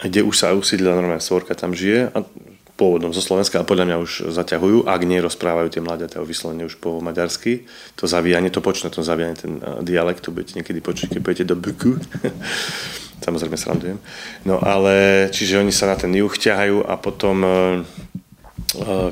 [0.00, 2.22] kde už sa usídla normálne svorka, tam žije a
[2.76, 6.68] pôvodom zo Slovenska a podľa mňa už zaťahujú, ak nie rozprávajú tie mladiaté o vyslovene
[6.68, 7.64] už po maďarsky.
[7.96, 11.56] To zavíjanie, to počne to zavíjanie, ten dialekt, to budete niekedy počuť, keď pôjdete do
[11.56, 11.96] Buku.
[13.26, 13.98] Samozrejme srandujem.
[14.44, 17.80] No ale, čiže oni sa na ten juh ťahajú a potom uh,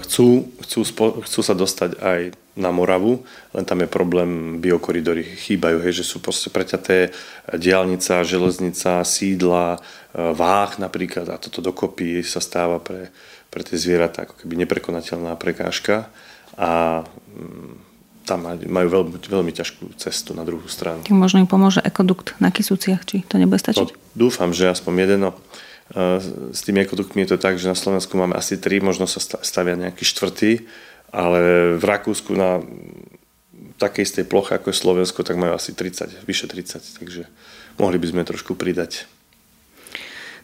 [0.03, 2.21] chcú, chcú, spo, chcú sa dostať aj
[2.55, 7.11] na Moravu, len tam je problém, biokoridory chýbajú, hej, že sú proste preťaté
[7.51, 9.79] diálnica, železnica, sídla, e,
[10.15, 13.11] váh napríklad a toto dokopy sa stáva pre,
[13.51, 16.07] pre tie zvieratá ako keby neprekonateľná prekážka
[16.55, 17.03] a
[17.35, 21.05] mm, tam majú veľmi, veľmi ťažkú cestu na druhú stranu.
[21.13, 23.85] Možno im pomôže ekodukt na Kisúciach, či to nebude stačiť?
[23.85, 25.29] No, dúfam, že aspoň jeden.
[25.29, 25.37] No,
[26.55, 29.77] s tými ekoduktmi je to tak, že na Slovensku máme asi tri, možno sa stavia
[29.77, 30.65] nejaký štvrtý
[31.15, 31.41] ale
[31.79, 32.59] v Rakúsku na
[33.79, 37.31] takej istej ploche ako je Slovensko, tak majú asi 30, vyše 30, takže
[37.79, 39.07] mohli by sme trošku pridať.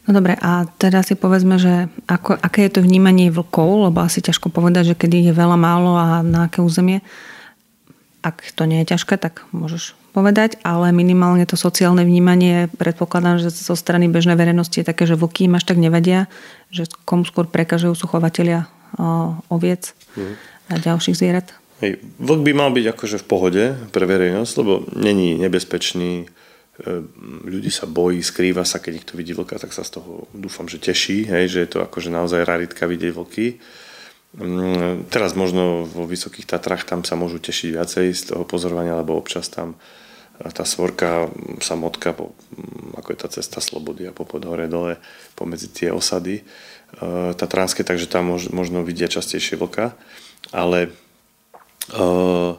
[0.07, 4.23] No dobre, a teraz si povedzme, že ako, aké je to vnímanie vlkov, lebo asi
[4.23, 7.05] ťažko povedať, že kedy je veľa málo a na aké územie.
[8.25, 13.55] Ak to nie je ťažké, tak môžeš povedať, ale minimálne to sociálne vnímanie, predpokladám, že
[13.55, 16.27] zo strany bežnej verejnosti je také, že vlky im až tak nevedia,
[16.69, 18.67] že komu skôr prekažujú sú chovateľia
[19.49, 19.95] oviec.
[20.19, 21.51] Mm a ďalších zvierat?
[21.83, 26.27] Hej, vlk by mal byť akože v pohode pre verejnosť, lebo není nebezpečný, e,
[27.49, 30.79] ľudí sa bojí, skrýva sa, keď niekto vidí vlka, tak sa z toho dúfam, že
[30.79, 33.47] teší, hej, že je to akože naozaj raritka vidieť vlky.
[34.31, 39.19] Mm, teraz možno vo Vysokých Tatrách tam sa môžu tešiť viacej z toho pozorovania, lebo
[39.19, 39.75] občas tam
[40.49, 41.29] tá svorka
[41.61, 42.17] sa motka,
[42.97, 44.97] ako je tá cesta slobody a popod hore dole
[45.37, 46.41] pomedzi tie osady.
[46.41, 46.43] E,
[47.37, 49.93] tatranské, takže tam možno vidia častejšie vlka
[50.49, 50.89] ale
[51.93, 52.57] uh,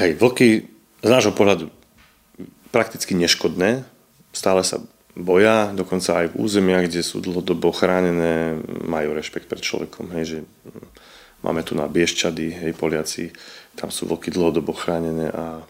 [0.00, 0.48] hej, vlky
[1.04, 1.68] z nášho pohľadu
[2.72, 3.84] prakticky neškodné,
[4.32, 4.80] stále sa
[5.12, 8.56] boja, dokonca aj v územiach, kde sú dlhodobo chránené,
[8.88, 10.38] majú rešpekt pred človekom, hej, že
[11.44, 13.28] máme tu na Bieščady, hej, Poliaci,
[13.76, 15.60] tam sú vlky dlhodobo chránené a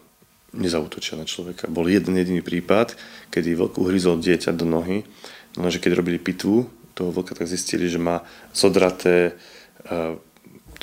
[0.53, 1.67] nezautočia na človeka.
[1.67, 2.95] Bol jeden jediný prípad,
[3.33, 5.01] kedy vlk uhryzol dieťa do nohy,
[5.57, 8.21] no že keď robili pitvu toho vlka, tak zistili, že má
[8.53, 9.33] zodraté
[9.89, 10.13] uh,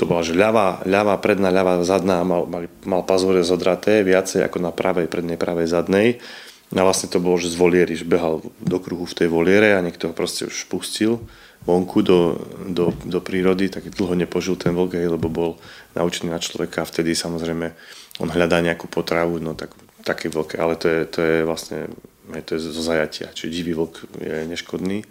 [0.00, 4.56] to bola, že ľavá, ľavá predná, ľavá zadná mal, mal, mal pazúre zodraté viacej ako
[4.56, 6.24] na pravej prednej, pravej zadnej.
[6.72, 9.76] No a vlastne to bolo, že z voliery, že behal do kruhu v tej voliere
[9.76, 11.20] a niekto ho proste už pustil
[11.68, 15.50] vonku do, do, do prírody, tak dlho nepožil ten vlk, lebo bol
[15.92, 17.76] naučený na človeka a vtedy samozrejme
[18.20, 19.72] on hľadá nejakú potravu, no tak
[20.04, 21.88] také vlk, ale to je, to je vlastne
[22.30, 25.02] to je zo zajatia, čiže divý vlk je neškodný.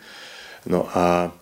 [0.72, 1.36] No a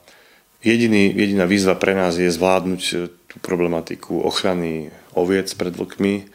[0.65, 2.81] jediný, jediná výzva pre nás je zvládnuť
[3.29, 6.15] tú problematiku ochrany oviec pred vlkmi.
[6.17, 6.25] E,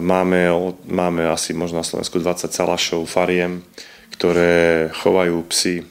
[0.00, 0.48] máme,
[0.88, 3.60] máme asi možno na Slovensku 20 salašov, fariem,
[4.16, 5.84] ktoré chovajú psy e,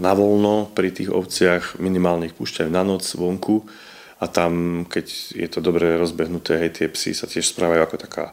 [0.00, 3.68] na voľno pri tých ovciach, minimálne ich púšťajú na noc vonku
[4.24, 8.24] a tam, keď je to dobre rozbehnuté, hej, tie psy sa tiež správajú ako taká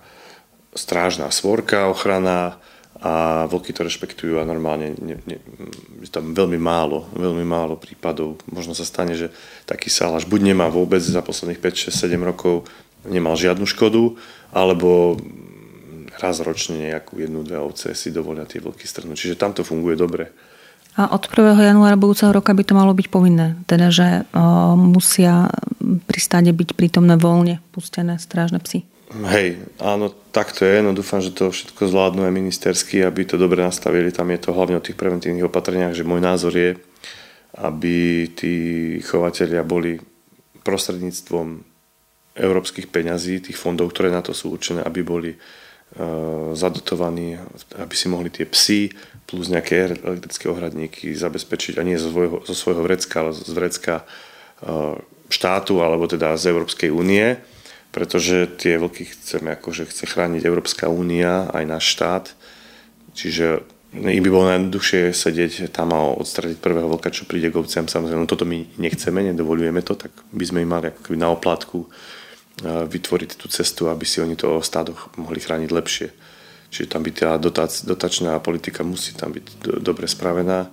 [0.71, 2.55] strážna svorka, ochrana
[3.03, 5.37] a vlky to rešpektujú a normálne ne, ne,
[5.99, 8.39] je tam veľmi málo, veľmi málo prípadov.
[8.47, 9.35] Možno sa stane, že
[9.67, 12.63] taký salaš buď nemá vôbec za posledných 5, 6, 7 rokov
[13.03, 14.15] nemal žiadnu škodu,
[14.53, 15.19] alebo
[16.21, 19.17] raz ročne nejakú jednu, dve ovce si dovolia tie vlky strhnúť.
[19.17, 20.29] Čiže tam to funguje dobre.
[20.99, 21.55] A od 1.
[21.55, 23.55] januára budúceho roka by to malo byť povinné.
[23.63, 24.27] Teda, že
[24.75, 25.47] musia
[25.79, 28.83] pri stáde byť prítomné voľne pustené strážne psy.
[29.11, 30.79] Hej, áno, tak to je.
[30.79, 34.11] No dúfam, že to všetko zvládnu aj ministersky, aby to dobre nastavili.
[34.11, 36.79] Tam je to hlavne o tých preventívnych opatreniach, že môj názor je,
[37.59, 38.53] aby tí
[39.03, 39.99] chovateľia boli
[40.63, 41.59] prostredníctvom
[42.39, 47.35] európskych peňazí, tých fondov, ktoré na to sú určené, aby boli uh, zadotovaní,
[47.75, 48.87] aby si mohli tie psy
[49.31, 54.03] plus nejaké elektrické ohradníky zabezpečiť a nie zo svojho, zo svojho vrecka, ale z vrecka
[54.03, 54.99] uh,
[55.31, 57.39] štátu alebo teda z Európskej únie,
[57.95, 62.25] pretože tie vlky chceme, akože chce chrániť Európska únia, aj náš štát.
[63.15, 67.91] Čiže im by bolo najjednoduchšie sedieť tam a odstradiť prvého vlka, čo príde k ovciam.
[67.91, 71.91] Samozrejme, no toto my nechceme, nedovolujeme to, tak by sme im mali ako na oplatku
[72.63, 76.07] vytvoriť tú cestu, aby si oni to o stádoch mohli chrániť lepšie.
[76.71, 80.71] Čiže tam by tá dotac, dotačná politika musí tam byť do, dobre spravená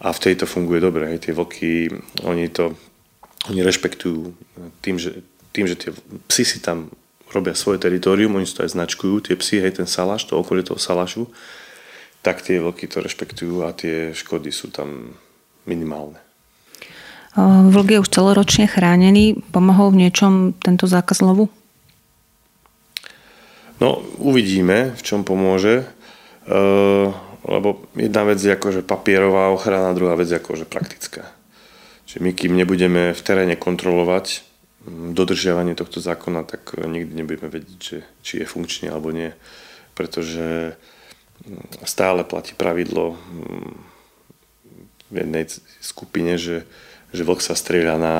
[0.00, 1.12] a v tejto funguje dobre.
[1.12, 1.28] Hej.
[1.28, 1.92] Tie vlky,
[2.24, 2.72] oni to
[3.50, 4.32] oni rešpektujú
[4.80, 5.20] tým, že,
[5.52, 5.90] tým, že tie
[6.32, 6.88] psy si tam
[7.28, 10.64] robia svoje teritorium, oni si to aj značkujú, tie psy, hej, ten salaš, to okolie
[10.64, 11.28] toho salašu,
[12.24, 15.12] tak tie vlky to rešpektujú a tie škody sú tam
[15.68, 16.20] minimálne.
[17.34, 19.42] Vlk je už celoročne chránený.
[19.50, 21.50] Pomohol v niečom tento zákaz lovu?
[23.82, 25.82] No, uvidíme, v čom pomôže.
[25.82, 25.86] E,
[27.44, 31.26] lebo jedna vec je akože papierová ochrana, druhá vec je akože praktická.
[32.06, 34.46] Čiže my, kým nebudeme v teréne kontrolovať
[35.16, 39.32] dodržiavanie tohto zákona, tak nikdy nebudeme vedieť, že, či je funkčný alebo nie.
[39.96, 40.76] Pretože
[41.88, 43.16] stále platí pravidlo
[45.08, 45.48] v jednej
[45.80, 46.68] skupine, že
[47.14, 48.16] že vlk sa strieľa na,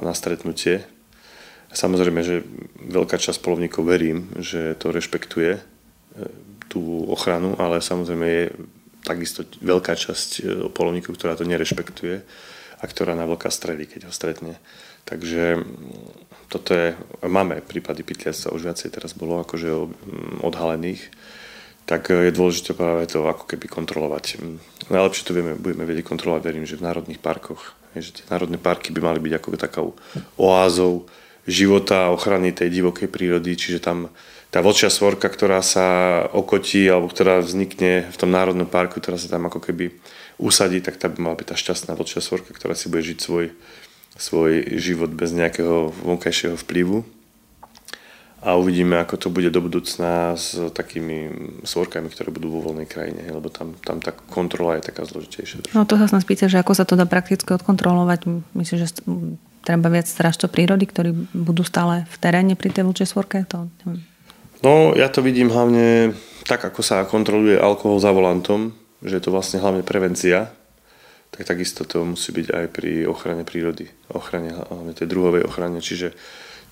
[0.00, 0.88] na stretnutie.
[1.68, 2.40] Samozrejme, že
[2.88, 5.62] veľká časť polovníkov verím, že to rešpektuje e,
[6.72, 8.44] tú ochranu, ale samozrejme je
[9.04, 12.24] takisto veľká časť e, polovníkov, ktorá to nerešpektuje
[12.78, 14.56] a ktorá na vlka strelí, keď ho stretne.
[15.04, 15.60] Takže
[16.48, 19.68] toto je, máme prípady pytliactva, už viacej teraz bolo akože
[20.44, 21.08] odhalených,
[21.88, 24.40] tak je dôležité práve to ako keby kontrolovať.
[24.92, 28.92] Najlepšie to vieme, budeme vedieť kontrolovať, verím, že v národných parkoch že tie národné parky
[28.92, 29.88] by mali byť ako takou
[30.36, 31.08] oázou
[31.48, 34.12] života a ochrany tej divokej prírody, čiže tam
[34.48, 39.28] tá vočia svorka, ktorá sa okotí alebo ktorá vznikne v tom národnom parku, ktorá sa
[39.28, 39.92] tam ako keby
[40.40, 43.52] usadí, tak tá by mala byť tá šťastná vočia svorka, ktorá si bude žiť svoj,
[44.16, 47.04] svoj život bez nejakého vonkajšieho vplyvu
[48.38, 51.28] a uvidíme, ako to bude do budúcna s takými
[51.66, 55.74] svorkami, ktoré budú vo voľnej krajine, lebo tam, tam tá kontrola je taká zložitejšia.
[55.74, 58.30] No to sa snad spýta, že ako sa to dá prakticky odkontrolovať.
[58.54, 58.94] Myslím, že
[59.68, 63.44] treba viac strážcov prírody, ktorí budú stále v teréne pri tej vlčej svorke?
[63.52, 63.68] To,
[64.64, 66.16] No ja to vidím hlavne
[66.48, 68.72] tak, ako sa kontroluje alkohol za volantom,
[69.04, 70.50] že je to vlastne hlavne prevencia,
[71.30, 76.16] tak takisto to musí byť aj pri ochrane prírody, ochrane, hlavne tej druhovej ochrane, čiže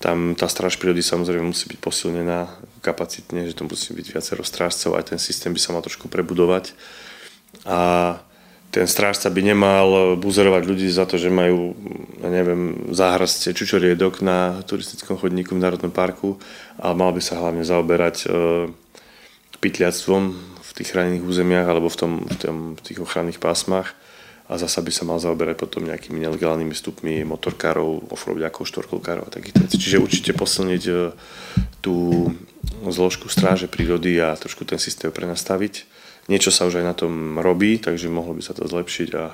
[0.01, 2.49] tam tá stráž prírody samozrejme musí byť posilnená
[2.83, 6.73] kapacitne, že to musí byť viacero strážcov, aj ten systém by sa mal trošku prebudovať.
[7.63, 7.77] A
[8.67, 11.71] ten strážca by nemal buzerovať ľudí za to, že majú,
[12.19, 16.35] ja neviem, záhrastie čučoriedok na turistickom chodníku v Národnom parku,
[16.75, 18.27] ale mal by sa hlavne zaoberať e,
[19.57, 20.23] pytliactvom
[20.61, 23.97] v tých chránených územiach alebo v, tom, v, tom, v tých ochranných pásmach
[24.47, 29.59] a zasa by sa mal zaoberať potom nejakými nelegálnymi vstupmi motorkárov, offroadiakov, štvorkolkárov a takýchto
[29.67, 29.75] vecí.
[29.75, 30.93] Čiže určite posilniť e,
[31.83, 32.29] tú
[32.87, 35.96] zložku stráže prírody a trošku ten systém prenastaviť.
[36.27, 39.25] Niečo sa už aj na tom robí, takže mohlo by sa to zlepšiť a,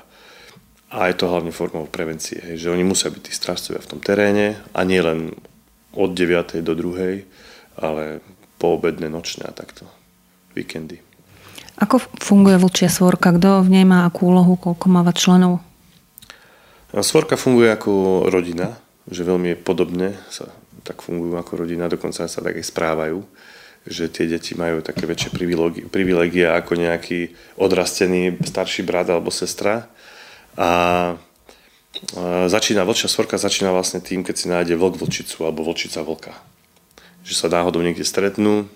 [0.94, 4.00] a je to hlavne formou prevencie, hej, že oni musia byť tí strážcovia v tom
[4.00, 5.34] teréne a nie len
[5.94, 6.62] od 9.
[6.62, 7.82] do 2.
[7.82, 8.22] ale
[8.62, 9.90] poobedné, nočné a takto,
[10.54, 11.02] víkendy.
[11.74, 13.34] Ako funguje vlčia svorka?
[13.34, 14.54] Kto v nej má akú úlohu?
[14.54, 15.58] Koľko máva členov?
[16.94, 18.78] Svorka funguje ako rodina,
[19.10, 20.46] že veľmi podobne sa
[20.84, 23.24] tak fungujú ako rodina, dokonca sa tak aj správajú,
[23.84, 25.36] že tie deti majú také väčšie
[25.92, 29.92] privilegia ako nejaký odrastený starší brat alebo sestra.
[30.56, 31.14] A
[32.48, 36.32] začína, vlčia svorka začína vlastne tým, keď si nájde vlk vlčicu alebo vlčica vlka.
[37.28, 38.72] Že sa náhodou niekde stretnú,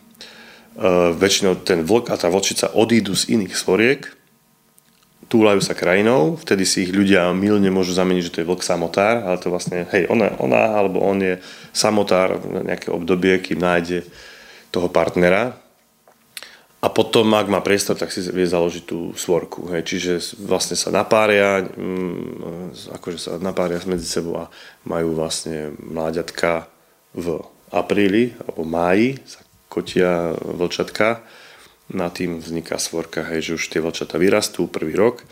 [1.16, 4.12] väčšinou ten vlk a tá vlčica odídu z iných svoriek,
[5.28, 9.28] túlajú sa krajinou, vtedy si ich ľudia milne môžu zameniť, že to je vlk samotár,
[9.28, 11.36] ale to vlastne, hej, ona, ona alebo on je
[11.76, 14.08] samotár na nejaké obdobie, kým nájde
[14.70, 15.56] toho partnera.
[16.78, 19.66] A potom, ak má priestor, tak si vie založiť tú svorku.
[19.74, 19.82] Hej.
[19.82, 20.12] Čiže
[20.46, 24.50] vlastne sa napária, mm, akože sa napária medzi sebou a
[24.86, 26.70] majú vlastne mláďatka
[27.18, 27.42] v
[27.74, 31.20] apríli alebo máji, sa kotia vlčatka
[31.88, 35.24] na tým vzniká svorka, hej, že už tie vlčata vyrastú prvý rok.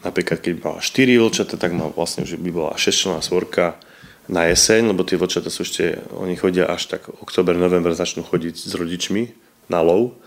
[0.00, 3.76] Napríklad, keď mala 4 vlčata, tak má vlastne, že by bola 6 svorka
[4.26, 8.54] na jeseň, lebo tie vlčata sú ešte, oni chodia až tak október, november začnú chodiť
[8.58, 9.30] s rodičmi
[9.70, 10.18] na lov.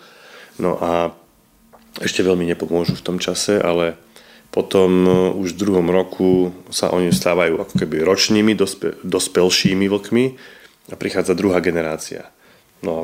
[0.60, 1.12] No a
[2.00, 4.00] ešte veľmi nepomôžu v tom čase, ale
[4.50, 10.26] potom uh, už v druhom roku sa oni stávajú ako keby ročnými, dospe, dospelšími vlkmi
[10.90, 12.32] a prichádza druhá generácia.
[12.82, 13.02] No a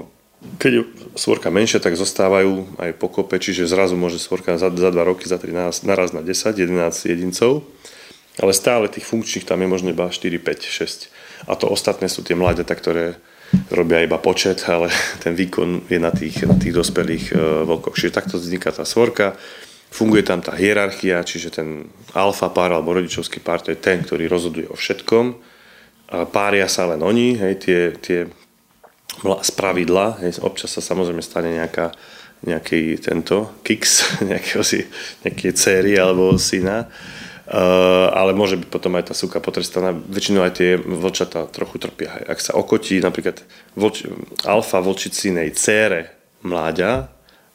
[0.58, 0.82] keď je
[1.18, 5.42] svorka menšia, tak zostávajú aj pokope, čiže zrazu môže svorka za, za 2 roky, za
[5.42, 7.66] 3 naraz, naraz na 10, 11 jedincov.
[8.40, 11.48] Ale stále tých funkčných tam je možno iba 4, 5, 6.
[11.48, 13.16] A to ostatné sú tie mláďata, ktoré
[13.72, 14.92] robia iba počet, ale
[15.24, 17.96] ten výkon je na tých, tých dospelých e, vlkoch.
[17.96, 19.38] Čiže takto vzniká tá svorka.
[19.96, 24.28] Funguje tam tá hierarchia, čiže ten alfa pár alebo rodičovský pár, to je ten, ktorý
[24.28, 25.26] rozhoduje o všetkom.
[26.12, 28.20] A pária sa len oni, hej, tie, tie
[29.24, 29.52] z
[30.20, 31.96] hej, občas sa samozrejme stane nejaká,
[32.44, 34.84] nejaký tento kiks, nejakého si,
[35.24, 36.92] nejaké céry alebo syna,
[37.46, 39.94] ale môže byť potom aj tá súka potrestaná.
[39.94, 42.26] Väčšinou aj tie vlčatá trochu trpia.
[42.26, 43.46] Ak sa okotí napríklad
[43.78, 44.10] vlč,
[44.46, 47.10] alfa vlčicinej cére mláďa,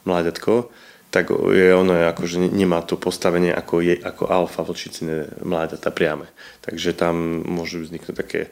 [0.07, 0.71] mláďatko,
[1.11, 5.91] tak je ono je ako, že nemá to postavenie ako, je, ako alfa vlčiciné mláďata
[5.91, 6.31] priame.
[6.63, 8.47] Takže tam môžu vzniknúť také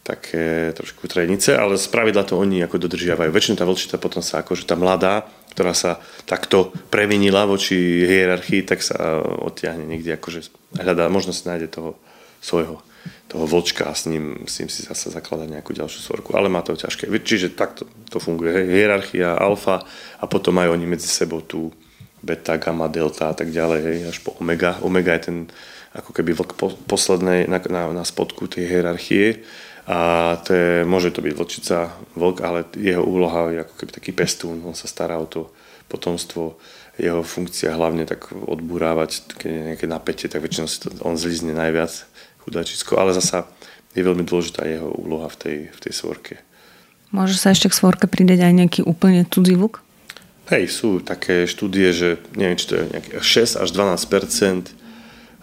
[0.00, 3.28] také trošku trenice, ale z pravidla to oni ako dodržiavajú.
[3.30, 7.76] Väčšinou tá vlčita potom sa akože tá mladá, ktorá sa takto previnila voči
[8.08, 12.00] hierarchii, tak sa odtiahne niekde akože hľadá, možno si nájde toho
[12.40, 12.80] svojho
[13.30, 16.66] toho vlčka a s ním, s ním si zase zakladá nejakú ďalšiu svorku, ale má
[16.66, 17.06] to ťažké.
[17.06, 18.50] Čiže takto to funguje.
[18.50, 19.86] Hierarchia, alfa
[20.18, 21.70] a potom majú oni medzi sebou tú
[22.20, 24.82] beta, gamma, delta a tak ďalej, hej, až po omega.
[24.82, 25.38] Omega je ten
[25.94, 29.46] ako keby vlk po, poslednej na, na, na spodku tej hierarchie
[29.90, 34.12] a to je, môže to byť vlčica, vlk, ale jeho úloha je ako keby taký
[34.14, 35.50] pestún, on sa stará o to
[35.90, 36.54] potomstvo,
[36.94, 41.50] jeho funkcia hlavne tak odburávať, keď je nejaké napätie, tak väčšinou si to, on zlizne
[41.50, 42.06] najviac
[42.46, 43.50] chudáčisko, ale zasa
[43.90, 46.38] je veľmi dôležitá jeho úloha v tej, v tej svorke.
[47.10, 49.82] Môže sa ešte k svorke pridať aj nejaký úplne cudzí vlk?
[50.54, 54.06] Hej, sú také štúdie, že neviem, či to je nejaké 6 až 12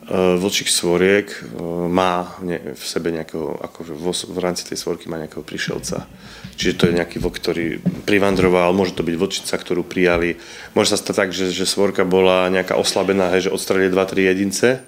[0.07, 1.43] Eh, vlčích svoriek eh,
[1.91, 3.91] má v sebe nejakého, akože
[4.31, 6.07] v rámci tej svorky má nejakého prišelca.
[6.55, 7.65] Čiže to je nejaký vlk, ktorý
[8.07, 10.39] privandroval, môže to byť vlčica, ktorú prijali.
[10.71, 14.79] Môže sa stať tak, že, že svorka bola nejaká oslabená, hej, že odstrelili 2-3 jedince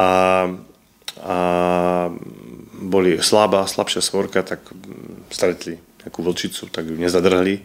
[0.00, 0.48] a,
[1.20, 1.36] a
[2.80, 4.64] boli slabá, slabšia svorka, tak
[5.28, 7.60] stretli nejakú vlčicu, tak ju nezadrhli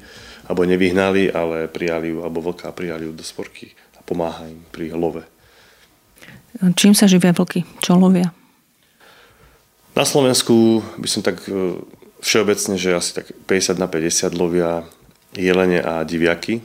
[0.52, 4.92] alebo nevyhnali, ale prijali ju, alebo vlka prijali ju do svorky a pomáha im pri
[4.92, 5.24] love.
[6.60, 7.64] Čím sa živia vlky?
[7.80, 8.36] Čo lovia?
[9.96, 11.80] Na Slovensku by som tak e,
[12.24, 14.84] všeobecne, že asi tak 50 na 50 lovia
[15.36, 16.64] jelene a diviaky.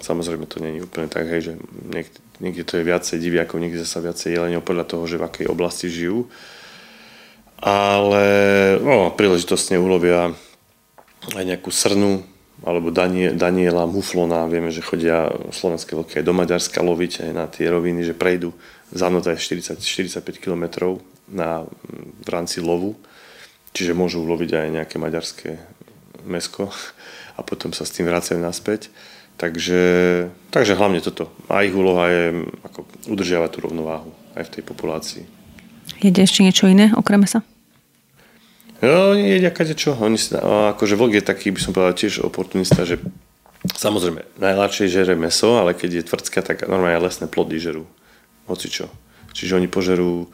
[0.00, 1.52] Samozrejme to je úplne tak, hej, že
[1.92, 5.46] niekde, niekde to je viacej diviakov, niekde zase viacej jeleniov podľa toho, že v akej
[5.48, 6.28] oblasti žijú.
[7.60, 8.24] Ale
[8.80, 10.32] no, príležitostne ulovia
[11.36, 12.24] aj nejakú srnu,
[12.60, 17.48] alebo Danie, Daniela Muflona, vieme, že chodia slovenské vlky aj do Maďarska loviť aj na
[17.48, 18.52] tie roviny, že prejdú
[18.92, 20.98] za noc aj 40-45 km
[21.30, 21.64] na,
[22.20, 23.00] v rámci lovu,
[23.72, 25.56] čiže môžu loviť aj nejaké maďarské
[26.28, 26.68] mesko
[27.38, 28.92] a potom sa s tým vracajú naspäť.
[29.40, 29.82] Takže,
[30.52, 31.32] takže hlavne toto.
[31.48, 35.24] A ich úloha je ako udržiavať tú rovnováhu aj v tej populácii.
[36.04, 37.40] Jede ešte niečo iné okrem sa?
[38.80, 39.92] No, oni jedia kade čo.
[40.00, 42.96] Oni si, akože vlk je taký, by som povedal, tiež oportunista, že
[43.76, 47.84] samozrejme najľahšie žere meso, ale keď je tvrdska, tak normálne lesné plody žerú.
[48.48, 48.88] Hoci čo.
[49.36, 50.26] Čiže oni požerú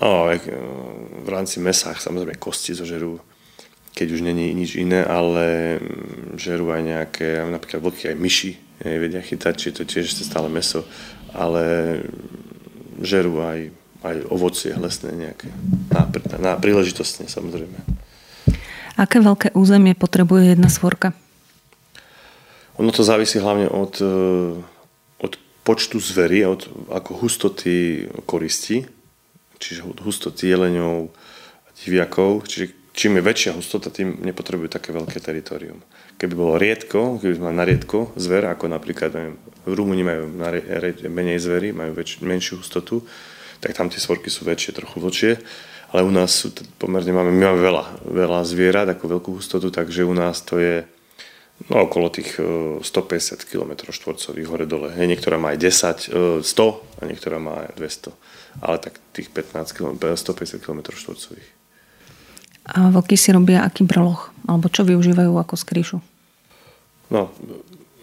[0.00, 0.40] no, e,
[1.20, 3.20] v rámci mesách samozrejme kosti zožerú,
[3.92, 9.24] keď už není nič iné, ale mm, žerú aj nejaké, napríklad vlky aj myši, vedia
[9.24, 10.84] chytať, či to tiež stále meso,
[11.32, 11.96] ale
[13.00, 13.72] žerú aj
[14.02, 15.48] aj ovocie lesné nejaké.
[15.92, 16.08] Na,
[16.40, 17.76] na príležitostne samozrejme.
[18.96, 21.12] Aké veľké územie potrebuje jedna svorka?
[22.76, 24.08] Ono to závisí hlavne od, e,
[25.20, 25.32] od
[25.64, 28.84] počtu zvery, od ako hustoty koristi,
[29.60, 31.12] čiže hustoty jeleňov,
[31.84, 32.48] diviakov.
[32.48, 35.84] Čiže čím je väčšia hustota, tým nepotrebujú také veľké teritorium.
[36.16, 39.36] Keby bolo riedko, keby sme mali na riedko zver, ako napríklad neviem,
[39.68, 40.48] v Rumúni majú na
[41.12, 43.04] menej zvery, majú väč, menšiu hustotu,
[43.60, 45.32] tak tam tie svorky sú väčšie, trochu vlčie,
[45.94, 50.02] ale u nás sú pomerne, máme, my máme veľa, veľa zvierat, ako veľkú hustotu, takže
[50.02, 50.82] u nás to je
[51.70, 52.84] no, okolo tých 150
[53.46, 54.88] km štvorcových hore-dole.
[54.92, 58.64] Hej, niektorá má aj 10, 100 e, a niektorá má aj 200.
[58.66, 61.48] Ale tak tých 15 km, 150 km štvorcových.
[62.66, 64.34] A vlky si robia aký brloch?
[64.50, 65.98] Alebo čo využívajú ako skrýšu?
[67.14, 67.30] No,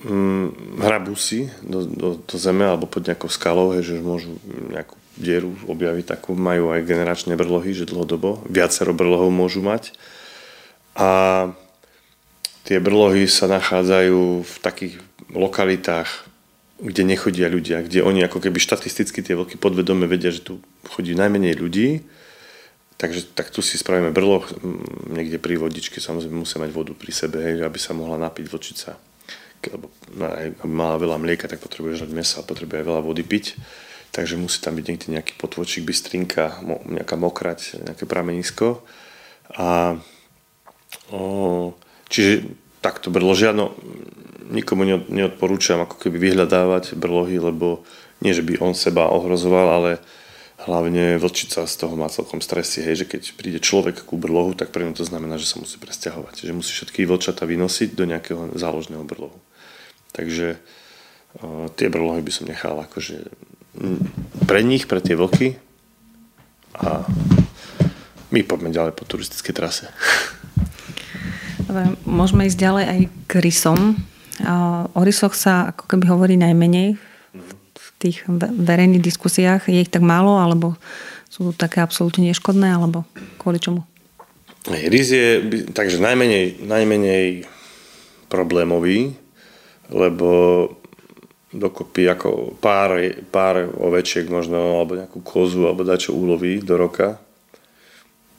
[0.07, 4.39] hm, hrabú si do, do, do zeme alebo pod nejakou skalou, hej, že môžu
[4.71, 9.93] nejakú dieru objaviť, takú majú aj generačné brlohy, že dlhodobo viacero brlohov môžu mať.
[10.97, 11.49] A
[12.65, 14.95] tie brlohy sa nachádzajú v takých
[15.29, 16.09] lokalitách,
[16.81, 20.59] kde nechodia ľudia, kde oni ako keby štatisticky tie vlky podvedome vedia, že tu
[20.89, 22.01] chodí najmenej ľudí,
[22.97, 24.43] takže tak tu si spravíme brloh
[25.13, 28.97] niekde pri vodičke, samozrejme musí mať vodu pri sebe, hej, aby sa mohla napiť vlčica.
[29.63, 33.45] Lebo no, aby mala veľa mlieka, tak potrebuje žrať mesa, potrebuje aj veľa vody piť
[34.13, 38.85] takže musí tam byť niekde nejaký potvočík, bystrinka, nejaká mokrať, nejaké pramenisko.
[39.57, 39.97] A,
[41.09, 41.73] o,
[42.13, 43.73] čiže takto brložia, no
[44.53, 47.81] nikomu neodporúčam ako keby vyhľadávať brlohy, lebo
[48.21, 49.91] nie, že by on seba ohrozoval, ale
[50.63, 54.71] hlavne vlčica z toho má celkom stresy, hej, že keď príde človek ku brlohu, tak
[54.71, 59.03] pre to znamená, že sa musí presťahovať, že musí všetky vlčata vynosiť do nejakého záložného
[59.03, 59.35] brlohu.
[60.13, 60.61] Takže
[61.41, 63.27] o, tie brlohy by som nechal akože
[64.45, 65.57] pre nich, pre tie vlky
[66.77, 67.05] a
[68.33, 69.85] my poďme ďalej po turistickej trase.
[71.69, 72.99] Dobre, môžeme ísť ďalej aj
[73.29, 73.79] k rysom.
[74.93, 76.97] O rysoch sa ako keby hovorí najmenej
[77.73, 78.25] v tých
[78.57, 79.69] verejných diskusiách.
[79.69, 80.73] Je ich tak málo, alebo
[81.29, 83.05] sú také absolútne neškodné, alebo
[83.37, 83.85] kvôli čomu?
[84.69, 85.27] Rys je
[85.73, 87.45] takže najmenej, najmenej
[88.33, 89.13] problémový,
[89.93, 90.29] lebo
[91.53, 92.97] dokopy ako pár,
[93.29, 97.21] pár ovečiek možno, alebo nejakú kozu, alebo dačo úloví do roka.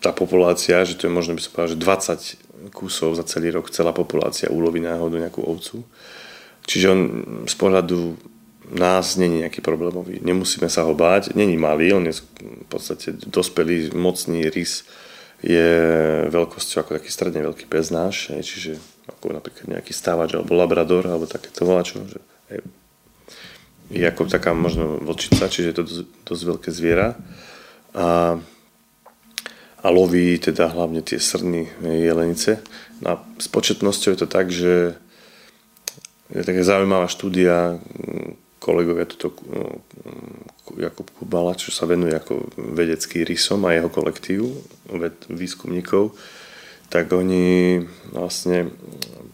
[0.02, 2.34] Tá populácia, že to je možno by som povedal, že
[2.68, 5.86] 20 kusov za celý rok celá populácia úloví náhodou nejakú ovcu.
[6.66, 7.00] Čiže on
[7.48, 8.18] z pohľadu
[8.72, 10.24] nás není nejaký problémový.
[10.24, 11.36] Nemusíme sa ho báť.
[11.36, 14.88] Není malý, on je v podstate dospelý, mocný rys
[15.44, 15.68] je
[16.32, 21.28] veľkosťou ako taký stredne veľký pes náš, čiže ako napríklad nejaký stávač alebo labrador alebo
[21.28, 22.18] takéto voláčo, že
[23.90, 27.08] je ako taká možno vlčica, čiže je to dosť, dosť veľké zviera.
[27.94, 28.38] A,
[29.84, 32.64] a loví teda hlavne tie srny jelenice.
[33.04, 34.96] No a s početnosťou je to tak, že
[36.32, 37.76] je taká zaujímavá štúdia
[38.64, 39.36] kolegovia toto
[40.80, 44.48] Jakub Kubala, čo sa venuje ako vedecký rysom a jeho kolektív
[44.88, 46.16] ved, výskumníkov,
[46.88, 47.84] tak oni
[48.16, 48.72] vlastne,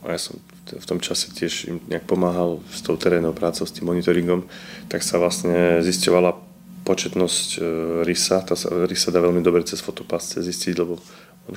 [0.03, 0.43] ja som
[0.77, 4.47] v tom čase tiež im nejak pomáhal s tou terénnou prácou, s tým monitoringom,
[4.87, 6.37] tak sa vlastne zisťovala
[6.85, 7.61] početnosť e,
[8.07, 8.43] rysa.
[8.43, 10.99] Tá sa, rys dá veľmi dobre cez fotopasce zistiť, lebo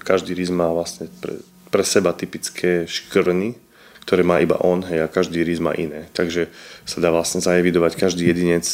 [0.04, 1.40] každý rys má vlastne pre,
[1.70, 3.56] pre seba typické škrny,
[4.04, 6.12] ktoré má iba on, hej, a každý rys má iné.
[6.12, 6.52] Takže
[6.84, 8.66] sa dá vlastne zaevidovať každý jedinec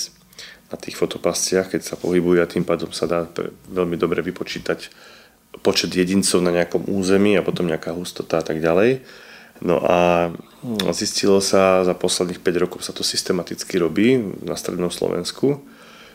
[0.70, 3.26] na tých fotopasciach, keď sa pohybuje a tým pádom sa dá
[3.70, 4.90] veľmi dobre vypočítať
[5.66, 9.02] počet jedincov na nejakom území a potom nejaká hustota a tak ďalej.
[9.60, 10.32] No a
[10.96, 15.60] zistilo sa, za posledných 5 rokov sa to systematicky robí na strednom Slovensku.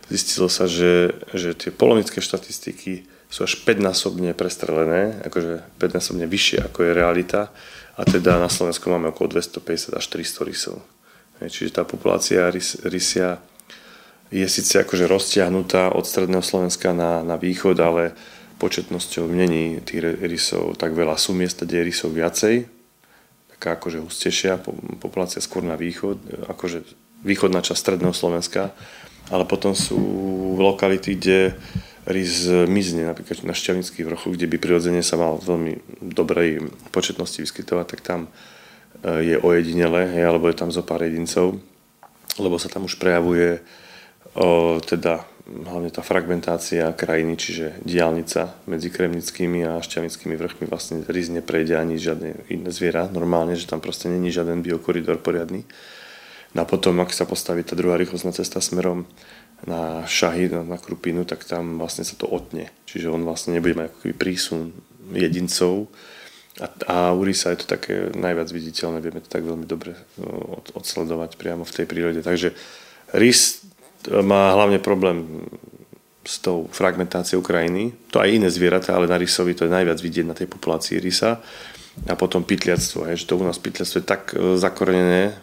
[0.09, 6.79] Zistilo sa, že, že tie polonické štatistiky sú až 5-násobne prestrelené, akože 5-násobne vyššie ako
[6.87, 7.51] je realita
[7.97, 10.77] a teda na Slovensku máme okolo 250 až 300 rysov.
[11.43, 13.43] Čiže tá populácia rys, rysia
[14.31, 18.15] je síce akože roztiahnutá od stredného Slovenska na, na východ, ale
[18.59, 21.19] početnosťou není tých rysov tak veľa.
[21.19, 22.55] Sú miesta, kde je rysov viacej,
[23.65, 24.61] taká akože hustejšia
[25.01, 26.21] populácia skôr na východ,
[26.53, 26.85] akože
[27.25, 28.77] východná časť stredného Slovenska,
[29.33, 29.97] ale potom sú
[30.61, 31.57] lokality, kde
[32.05, 37.87] rys mizne, napríklad na Šťavnických vrchoch, kde by prirodzene sa mal veľmi dobrej početnosti vyskytovať,
[37.89, 41.57] tak tam e, je ojedinele, hej, alebo je tam zo pár jedincov,
[42.37, 43.65] lebo sa tam už prejavuje
[44.37, 51.45] o, teda hlavne tá fragmentácia krajiny, čiže diálnica medzi Kremnickými a Šťavnickými vrchmi vlastne rizne
[51.45, 55.69] prejde ani žiadne iné zviera normálne, že tam proste není žiaden biokoridor poriadny.
[56.57, 59.05] No a potom, ak sa postaví tá druhá rýchlostná cesta smerom
[59.69, 62.71] na šahy, na, na Krupinu, tak tam vlastne sa to otne.
[62.89, 64.73] Čiže on vlastne nebude mať ako prísun
[65.13, 65.93] jedincov.
[66.63, 70.71] A, a u Risa je to také najviac viditeľné, vieme to tak veľmi dobre od,
[70.79, 72.23] odsledovať priamo v tej prírode.
[72.23, 72.55] Takže
[73.11, 73.64] Rys
[74.11, 75.47] má hlavne problém
[76.25, 77.93] s tou fragmentáciou krajiny.
[78.11, 81.41] To aj iné zvieratá, ale na rysovi to je najviac vidieť na tej populácii rysa.
[82.11, 85.39] A potom pytliactvo, hej, že to u nás pytliactvo je tak e, zakorenené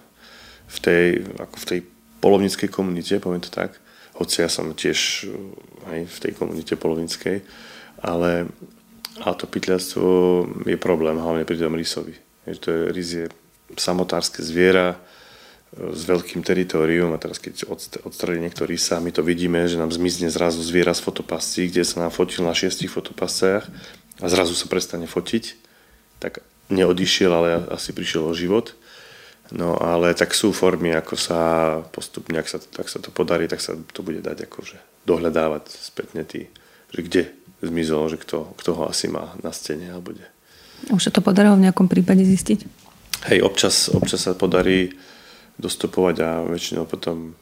[0.68, 1.05] v tej,
[1.39, 1.80] ako v tej
[2.20, 3.80] polovníckej komunite, poviem to tak.
[4.20, 5.32] Hoci ja som tiež
[5.88, 7.39] aj v tej komunite polovníckej,
[8.03, 8.51] ale,
[9.24, 10.09] ale to pytliactvo
[10.68, 12.20] je problém, hlavne pri tom rysovi.
[12.45, 13.26] Hej, to je, rys je
[13.80, 14.99] samotárske zviera,
[15.72, 17.72] s veľkým teritorium a teraz keď
[18.03, 22.03] odstredí niekto rysa, my to vidíme, že nám zmizne zrazu zviera z fotopascí, kde sa
[22.03, 23.63] nám fotil na šiestich fotopasciach
[24.19, 25.55] a zrazu sa prestane fotiť,
[26.19, 28.76] tak neodišiel, ale asi prišiel o život.
[29.51, 31.39] No ale tak sú formy, ako sa
[31.91, 36.24] postupne, ak sa, ak sa to podarí, tak sa to bude dať akože dohľadávať spätne
[36.24, 36.47] tý,
[36.91, 37.24] že kde
[37.63, 40.24] zmizol, že kto, kto ho asi má na stene a bude.
[40.91, 42.59] Už sa to podarilo v nejakom prípade zistiť?
[43.28, 44.95] Hej, občas, občas sa podarí
[45.62, 47.38] dostupovať a väčšinou potom,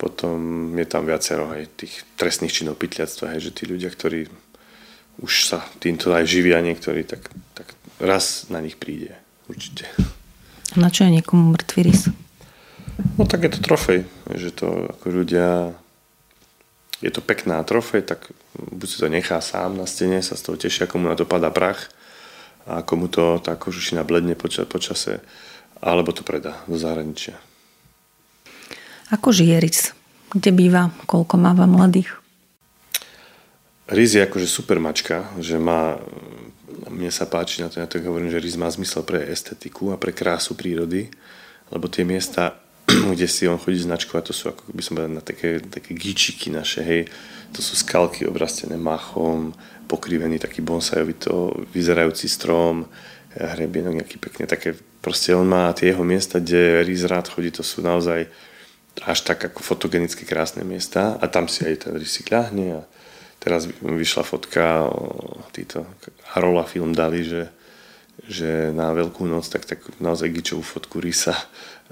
[0.00, 0.36] potom
[0.72, 4.32] je tam viacero aj tých trestných činov pytliactva, hej, že tí ľudia, ktorí
[5.20, 9.14] už sa týmto aj živia niektorí, tak, tak raz na nich príde,
[9.46, 9.86] určite.
[10.74, 12.10] Na čo je niekomu mŕtvý rys?
[13.14, 15.74] No tak je to trofej, že to ako ľudia
[17.02, 20.56] je to pekná trofej, tak buď si to nechá sám na stene, sa z toho
[20.56, 21.90] tešia, komu na to padá prach
[22.64, 25.20] a komu to tá kožušina bledne poča, počase
[25.80, 27.38] alebo to predá do zahraničia.
[29.12, 29.80] Ako žije rys?
[30.34, 30.90] Kde býva?
[31.06, 32.24] Koľko máva mladých?
[33.84, 36.00] Rys je akože super mačka, že má,
[36.88, 40.00] mne sa páči na to, ja tak hovorím, že rys má zmysel pre estetiku a
[40.00, 41.12] pre krásu prírody,
[41.68, 42.56] lebo tie miesta,
[43.12, 46.48] kde si on chodí značkovať, to sú ako by som povedal na také, také gíčiky
[46.48, 47.12] naše, hej,
[47.52, 49.52] to sú skalky obrastené machom,
[49.84, 52.88] pokrivený taký bonsajovito vyzerajúci strom,
[53.34, 57.66] hrebienok nejaký pekne, také proste on má tie jeho miesta, kde rys rád chodí, to
[57.66, 58.30] sú naozaj
[59.02, 62.80] až tak ako fotogenicky krásne miesta a tam si aj ten rysík ľahne a
[63.42, 64.86] teraz vyšla fotka,
[65.50, 65.84] títo
[66.32, 67.50] Harola film dali, že,
[68.24, 71.34] že na Veľkú noc tak, tak naozaj gičovú fotku rysa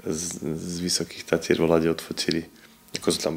[0.01, 2.47] z, z Vysokých Tatier v Lade odfotili.
[2.95, 3.35] Ako sa tam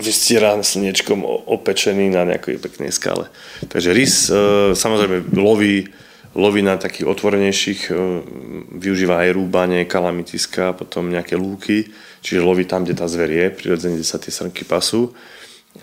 [0.00, 3.28] vystiera slnečkom opečený na nejakej peknej skale.
[3.72, 4.32] Takže rys e,
[4.76, 5.88] samozrejme loví
[6.32, 7.94] loví na takých otvorenejších, e,
[8.80, 11.92] využíva aj rúbanie, kalamitiska, potom nejaké lúky,
[12.24, 15.12] čiže loví tam, kde tá zver je, prirodzene, kde sa tie srnky pasú,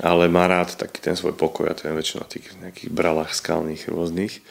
[0.01, 3.31] ale má rád taký ten svoj pokoj a to je väčšinou na tých nejakých bralách
[3.33, 4.41] skalných rôznych.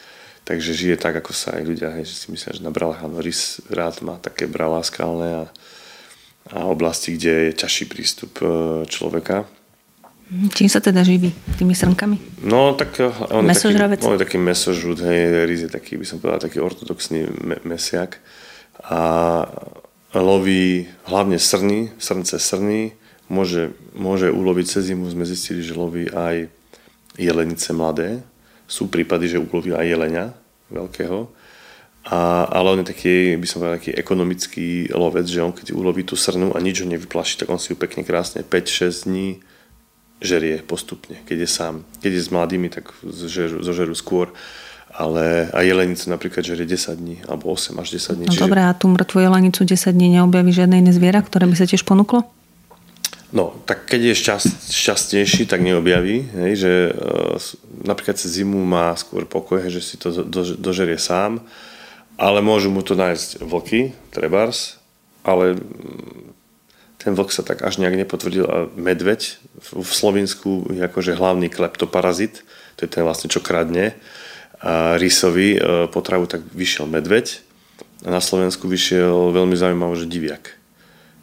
[0.47, 3.21] Takže žije tak, ako sa aj ľudia, hej, že si myslia, že na bralách, áno,
[3.21, 5.53] rys rád má také bralá skalné a,
[6.49, 8.45] a oblasti, kde je ťažší prístup e,
[8.89, 9.45] človeka.
[10.29, 11.33] Čím sa teda živí?
[11.57, 12.45] Tými srnkami?
[12.45, 16.05] No, tak eh, on je taký, on je taký mesožrút, hej, rys je taký, by
[16.05, 18.21] som povedal, taký ortodoxný me- mesiak.
[18.85, 19.01] A
[20.13, 22.93] loví hlavne srny, srnce srny,
[23.25, 26.45] môže, môže uloviť cez zimu, sme zistili, že loví aj
[27.17, 28.21] jelenice mladé.
[28.69, 30.37] Sú prípady, že uloví aj jelenia
[30.69, 31.25] veľkého.
[32.05, 36.05] A, ale on je taký, by som povedal, taký ekonomický lovec, že on keď uloví
[36.05, 39.41] tú srnu a nič ho nevyplaší, tak on si ju pekne krásne 5-6 dní
[40.19, 41.15] žerie postupne.
[41.23, 44.31] Keď je sám, keď je s mladými, tak zožerú, zožerú skôr.
[44.89, 48.25] Ale aj jelenicu napríklad žerie 10 dní, alebo 8 až 10 dní.
[48.27, 48.43] No čiže...
[48.43, 51.87] dobré, a tú mŕtvu jelenicu 10 dní neobjaví žiadne iné zviera, ktoré by sa tiež
[51.87, 52.25] ponúklo?
[53.29, 57.37] No, tak keď je šťast, šťastnejší, tak neobjaví, hej, že uh,
[57.85, 61.37] napríklad cez zimu má skôr pokoj, hej, že si to do, dožerie sám,
[62.17, 64.81] ale môžu mu to nájsť vlky, trebars,
[65.21, 65.61] ale
[66.99, 69.39] ten vlk sa tak až nejak nepotvrdil a medveď
[69.71, 72.43] v Slovensku je akože hlavný kleptoparazit,
[72.75, 73.95] to je ten vlastne čo kradne
[74.59, 77.39] a rysovi e, potravu, tak vyšiel medveď
[78.03, 80.51] a na Slovensku vyšiel veľmi zaujímavé, že diviak.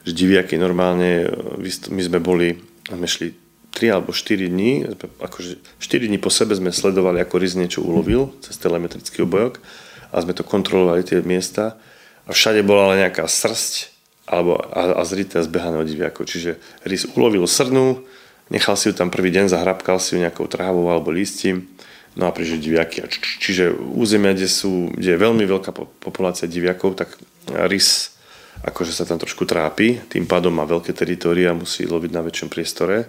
[0.08, 2.56] Že diviaky normálne, e, my sme boli,
[2.88, 3.36] sme šli
[3.76, 4.88] 3 alebo 4 dní,
[5.20, 9.60] akože 4 dní po sebe sme sledovali, ako rys niečo ulovil cez telemetrický obojok
[10.08, 11.76] a sme to kontrolovali tie miesta
[12.24, 13.95] a všade bola len nejaká srst
[14.26, 16.26] alebo a, a zrité zbehané od diviakov.
[16.26, 18.02] Čiže rys ulovil srnu,
[18.50, 21.70] nechal si ju tam prvý deň, zahrabkal si ju nejakou trávou alebo listím,
[22.18, 23.06] no a prišli diviaky.
[23.38, 25.70] Čiže územia, kde, sú, kde je veľmi veľká
[26.02, 27.14] populácia diviakov, tak
[27.46, 28.16] rys
[28.64, 33.06] akože sa tam trošku trápi, tým pádom má veľké teritória, musí loviť na väčšom priestore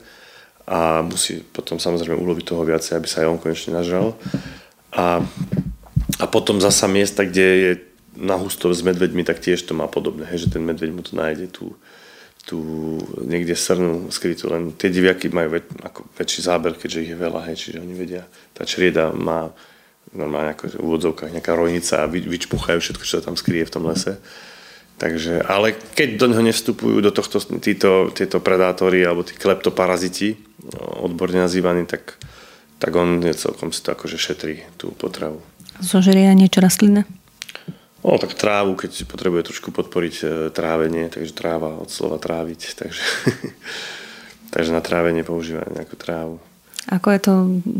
[0.67, 4.19] a musí potom samozrejme uloviť toho viacej, aby sa aj on konečne nažral.
[4.91, 5.23] A,
[6.19, 7.71] a potom zasa miesta, kde je
[8.17, 11.13] na husto s medveďmi, tak tiež to má podobné, hej, že ten medveď mu to
[11.13, 11.77] nájde tú,
[12.43, 12.57] tú
[13.21, 17.39] niekde srnu skrytú, len tie diviaky majú väč, ako väčší záber, keďže ich je veľa,
[17.47, 18.23] hej, čiže oni vedia,
[18.57, 19.53] tá črieda má
[20.15, 23.73] normálne ako v úvodzovkách nejaká rojnica a vy, vyčpuchajú všetko, čo sa tam skrie v
[23.73, 24.17] tom lese.
[24.97, 30.33] Takže, ale keď do neho nevstupujú do tohto, títo, tieto predátory alebo tí kleptoparaziti,
[31.05, 32.17] odborne nazývaní, tak,
[32.81, 35.37] tak on je celkom si to akože šetrí tú potravu.
[35.77, 37.05] Zožeria niečo rastlinné?
[38.07, 42.79] No, tak trávu, keď si potrebuje trošku podporiť e, trávenie, takže tráva od slova tráviť,
[42.79, 43.03] takže,
[44.55, 46.39] takže na trávenie používa nejakú trávu.
[46.87, 47.33] Ako je to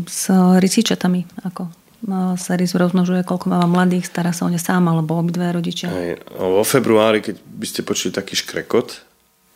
[0.04, 0.28] s
[0.60, 1.24] rysičatami?
[1.48, 5.50] Ako No, sa rys rozmnožuje, koľko máva mladých, stará sa o ne sám, alebo obidve
[5.50, 5.90] rodičia.
[5.90, 9.02] Hej, vo februári, keď by ste počuli taký škrekot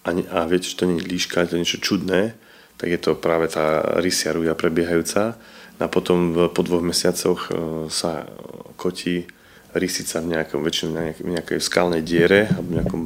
[0.03, 2.35] a, a viete, že to nie je líška, to je niečo čudné,
[2.83, 5.39] tak je to práve tá rysia ruja prebiehajúca.
[5.79, 7.51] A potom v, po dvoch mesiacoch e,
[7.95, 8.27] sa
[8.75, 9.31] kotí
[9.73, 13.03] rysica v nejakom, väčšinou nejakej, nejakej skalnej diere alebo v nejakom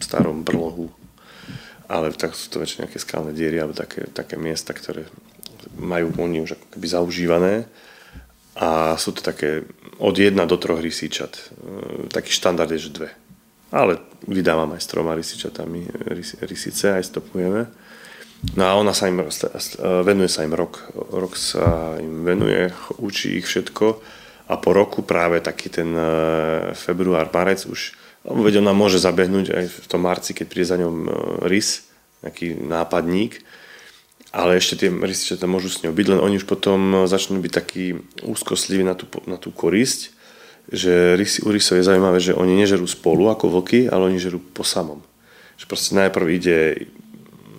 [0.00, 0.92] starom brlohu.
[1.90, 5.08] Ale tak sú to väčšinou nejaké skalné diery alebo také, také miesta, ktoré
[5.76, 7.54] majú oni už ako keby zaužívané
[8.60, 9.64] a sú to také
[9.96, 11.32] od 1 do 3 rysíčat.
[11.32, 11.42] E,
[12.12, 13.10] taký štandard je, že dve.
[13.72, 15.86] Ale vydávam aj s troma rysičatami
[16.44, 17.70] rysice, aj stopujeme.
[18.56, 19.28] No a ona sa im, e,
[20.04, 20.92] venuje sa im rok.
[20.94, 22.68] Rok sa im venuje,
[23.00, 24.19] učí ich všetko
[24.50, 26.04] a po roku práve taký ten e,
[26.74, 27.94] február, marec už,
[28.26, 30.96] veď ona môže zabehnúť aj v tom marci, keď príde za ňom
[31.46, 31.86] rys,
[32.26, 33.40] nejaký nápadník,
[34.30, 37.96] ale ešte tie rysičatá môžu s ňou byť, len oni už potom začnú byť takí
[38.22, 40.14] úzkostliví na tú, na tú korisť,
[40.70, 44.38] že rysy, u rysov je zaujímavé, že oni nežerú spolu ako vlky, ale oni žerú
[44.38, 45.02] po samom.
[45.58, 46.58] Že proste najprv ide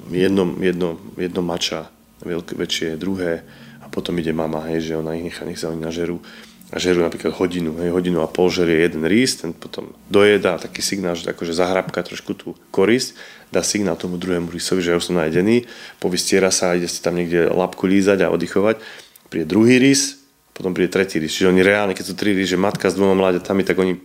[0.07, 1.91] jedno, jedno, jedno mača,
[2.23, 3.43] veľké, väčšie, druhé
[3.83, 6.23] a potom ide mama, hej, že ona ich nechá, nech sa oni nažerú
[6.71, 10.79] a žerú napríklad hodinu, hej, hodinu a pol žerie jeden rys, ten potom dojeda taký
[10.79, 13.19] signál, že akože zahrabka trošku tú korisť,
[13.51, 15.67] dá signál tomu druhému rysovi, že ja už som najedený,
[15.99, 18.79] povystiera sa a ide si tam niekde labku lízať a oddychovať,
[19.27, 20.23] príde druhý rys,
[20.55, 21.35] potom príde tretí rys.
[21.35, 23.99] Čiže oni reálne, keď sú tri rys, že matka s dvoma mláďatami, tak oni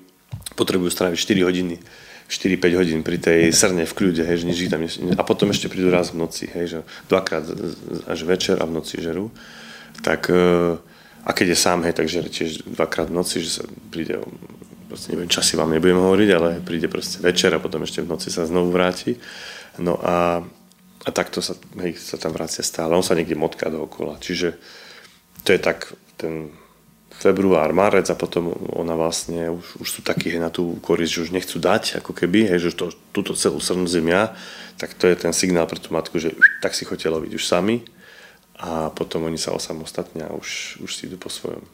[0.58, 1.78] potrebujú stráviť 4 hodiny
[2.26, 4.82] 4-5 hodín pri tej srne v kľude, hej, že nič tam
[5.14, 7.46] a potom ešte prídu raz v noci, hej, že dvakrát
[8.10, 9.30] až večer a v noci žerú.
[10.02, 10.74] Tak uh,
[11.26, 14.22] a keď je sám, hej, takže tiež dvakrát v noci, že sa príde,
[14.86, 18.30] proste neviem, časy vám nebudem hovoriť, ale príde proste večer a potom ešte v noci
[18.30, 19.18] sa znovu vráti.
[19.82, 20.38] No a,
[21.02, 22.94] a takto sa, hej, sa tam vracia stále.
[22.94, 24.22] On sa niekde motká dookola.
[24.22, 24.54] Čiže
[25.42, 26.54] to je tak ten
[27.10, 31.24] február, marec a potom ona vlastne už, už sú takí hej, na tú korisť, že
[31.26, 34.30] už nechcú dať, ako keby, hej, že to, túto celú srnú zimia,
[34.78, 37.95] tak to je ten signál pre tú matku, že tak si chodte loviť už sami
[38.56, 41.64] a potom oni sa osamostatnia a už, už si idú po svojom.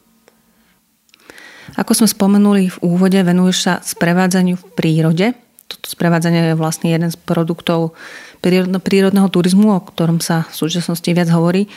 [1.79, 5.27] Ako sme spomenuli v úvode, venuješ sa sprevádzaniu v prírode.
[5.71, 7.95] Toto sprevádzanie je vlastne jeden z produktov
[8.43, 11.71] prírodného turizmu, o ktorom sa v súčasnosti viac hovorí.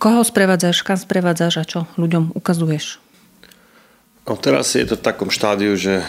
[0.00, 3.04] Koho sprevádzaš, kam sprevádzaš a čo ľuďom ukazuješ?
[4.24, 6.00] No, teraz je to v takom štádiu, že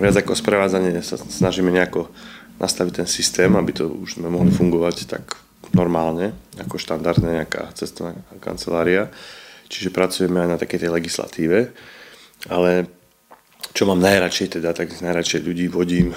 [0.00, 2.08] viac ako sprevádzanie sa snažíme nejako
[2.56, 5.36] nastaviť ten systém, aby to už sme mohli fungovať tak
[5.76, 9.12] normálne, ako štandardná nejaká cestovná kancelária.
[9.66, 11.58] Čiže pracujeme aj na takej tej legislatíve.
[12.48, 12.86] Ale
[13.76, 16.16] čo mám najradšej teda, tak najradšej ľudí vodím,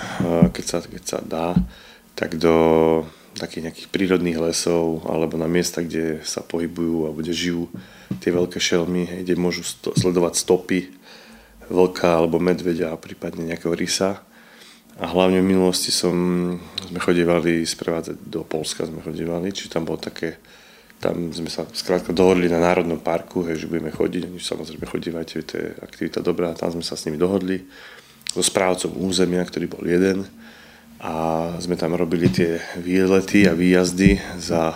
[0.53, 1.57] keď sa, keď sa dá,
[2.15, 2.55] tak do
[3.35, 7.71] takých nejakých prírodných lesov alebo na miesta, kde sa pohybujú alebo kde žijú
[8.19, 9.63] tie veľké šelmy, kde môžu
[9.95, 10.79] sledovať stopy
[11.69, 14.23] vlka alebo medveďa a prípadne nejakého rysa
[14.99, 16.11] a hlavne v minulosti som,
[16.59, 20.43] sme chodívali sprevádzať do Polska, sme chodívali, či tam bolo také,
[20.99, 25.35] tam sme sa skrátka dohodli na Národnom parku, hej, že budeme chodiť, oni samozrejme chodívajte,
[25.47, 27.63] to je aktivita dobrá, tam sme sa s nimi dohodli,
[28.27, 30.27] so správcom územia, ktorý bol jeden
[30.99, 34.75] a sme tam robili tie výlety a výjazdy za,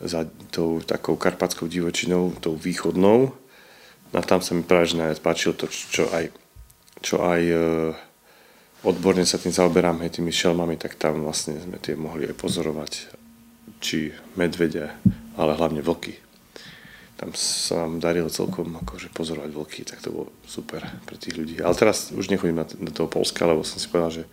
[0.00, 3.28] za tou takou karpatskou divočinou, tou východnou.
[4.08, 6.32] No a tam sa mi práve najviac páčilo to, čo aj,
[7.04, 7.56] čo aj e,
[8.84, 12.92] odborne sa tým zaoberám, hej, tými šelmami, tak tam vlastne sme tie mohli aj pozorovať,
[13.80, 14.92] či medvede,
[15.34, 16.20] ale hlavne vlky.
[17.16, 21.56] Tam sa nám darilo celkom akože pozorovať vlky, tak to bolo super pre tých ľudí.
[21.64, 24.24] Ale teraz už nechodím do toho Polska, lebo som si povedal, že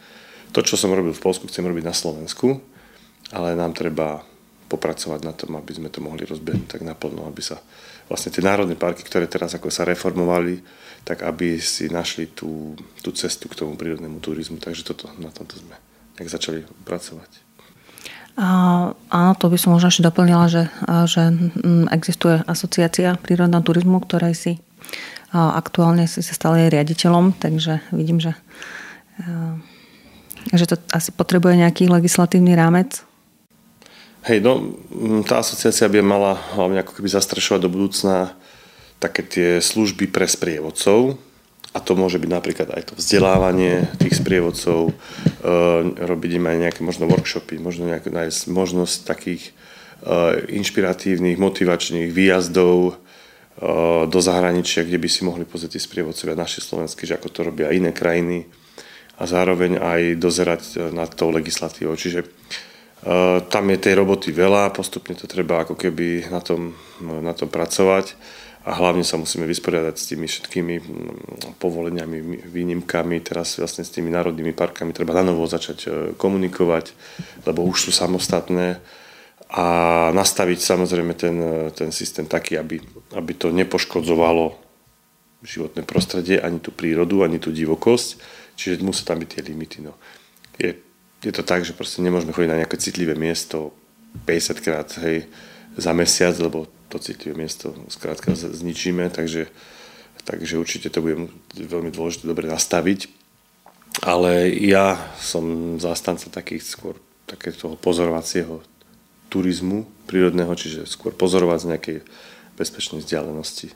[0.52, 2.60] to, čo som robil v Polsku, chcem robiť na Slovensku,
[3.32, 4.20] ale nám treba
[4.68, 7.60] popracovať na tom, aby sme to mohli rozbehnúť tak naplno, aby sa
[8.08, 10.60] vlastne tie národné parky, ktoré teraz ako sa reformovali,
[11.02, 14.62] tak aby si našli tú, tú cestu k tomu prírodnému turizmu.
[14.62, 15.76] Takže toto, na tomto sme
[16.16, 17.32] tak začali pracovať.
[18.40, 18.48] A,
[18.96, 20.72] áno, to by som možno ešte doplnila, že,
[21.10, 21.36] že
[21.92, 24.54] existuje asociácia prírodného turizmu, ktorej si
[25.32, 28.36] aktuálne si sa stala jej riaditeľom, takže vidím, že,
[30.52, 33.04] že to asi potrebuje nejaký legislatívny rámec.
[34.28, 34.76] Hej, no,
[35.24, 38.36] tá asociácia by mala hlavne ako keby zastrešovať do budúcna
[39.02, 41.18] také tie služby pre sprievodcov,
[41.72, 44.94] a to môže byť napríklad aj to vzdelávanie tých sprievodcov, e,
[46.04, 49.56] robiť im aj nejaké možno workshopy, možno nejaké, nájsť možnosť takých
[50.04, 52.94] e, inšpiratívnych, motivačných výjazdov e,
[54.04, 57.72] do zahraničia, kde by si mohli pozrieť tí sprievodcovia naši slovenskí, že ako to robia
[57.72, 58.52] iné krajiny
[59.16, 61.94] a zároveň aj dozerať nad tou legislatívou.
[61.94, 62.26] Čiže
[63.50, 68.18] tam je tej roboty veľa, postupne to treba ako keby na tom, na tom pracovať
[68.62, 70.76] a hlavne sa musíme vysporiadať s tými všetkými
[71.58, 76.94] povoleniami, výnimkami, teraz vlastne s tými národnými parkami treba na novo začať e, komunikovať,
[77.50, 78.78] lebo už sú samostatné
[79.50, 79.66] a
[80.14, 82.78] nastaviť samozrejme ten, e, ten systém taký, aby,
[83.18, 84.54] aby to nepoškodzovalo
[85.42, 88.22] životné prostredie, ani tú prírodu, ani tú divokosť,
[88.54, 89.78] čiže musí tam byť tie limity.
[89.82, 89.98] No.
[90.62, 90.78] Je,
[91.26, 93.74] je to tak, že proste nemôžeme chodiť na nejaké citlivé miesto
[94.30, 95.26] 50 krát hej,
[95.82, 99.48] za mesiac, lebo to citlivé miesto skrátka zničíme, takže,
[100.28, 103.08] takže určite to bude veľmi dôležité dobre nastaviť.
[104.04, 106.96] Ale ja som zástanca takých skôr
[107.28, 108.60] takého pozorovacieho
[109.32, 111.98] turizmu prírodného, čiže skôr pozorovať z nejakej
[112.60, 113.72] bezpečnej vzdialenosti.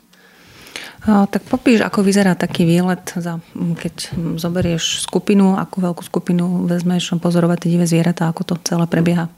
[1.06, 7.64] Tak popíš, ako vyzerá taký výlet, za, keď zoberieš skupinu, akú veľkú skupinu vezmeš pozorovať
[7.64, 9.30] tie divé zvieratá, ako to celé prebieha?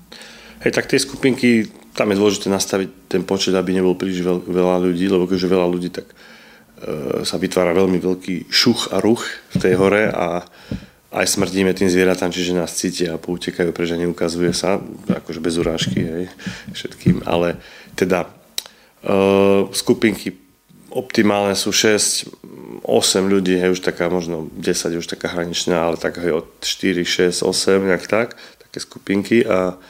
[0.66, 5.10] Hej, tak tie skupinky tam je dôležité nastaviť ten počet, aby nebol príliš veľa ľudí,
[5.10, 6.16] lebo keďže veľa ľudí, tak e,
[7.26, 10.46] sa vytvára veľmi veľký šuch a ruch v tej hore a
[11.10, 14.78] aj smrdíme tým zvieratám, čiže nás cítia a poutekajú, pretože neukazuje sa,
[15.10, 16.26] akože bez urážky hej,
[16.78, 17.58] všetkým, ale
[17.98, 18.30] teda
[19.02, 20.38] e, skupinky
[20.94, 26.22] optimálne sú 6, 8 ľudí, hej, už taká možno 10 už taká hraničná, ale tak
[26.22, 29.82] hej, od 4, 6, 8, nejak tak, také skupinky a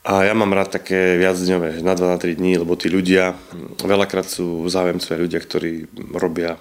[0.00, 3.36] a ja mám rád také viacdňové, na 2 na 3 dní, lebo tí ľudia,
[3.84, 5.72] veľakrát sú záujemcovia ľudia, ktorí
[6.16, 6.56] robia,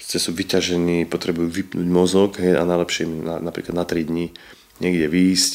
[0.00, 4.32] sú vyťažení, potrebujú vypnúť mozog hej, a najlepšie im na, napríklad na 3 dní
[4.80, 5.54] niekde výjsť,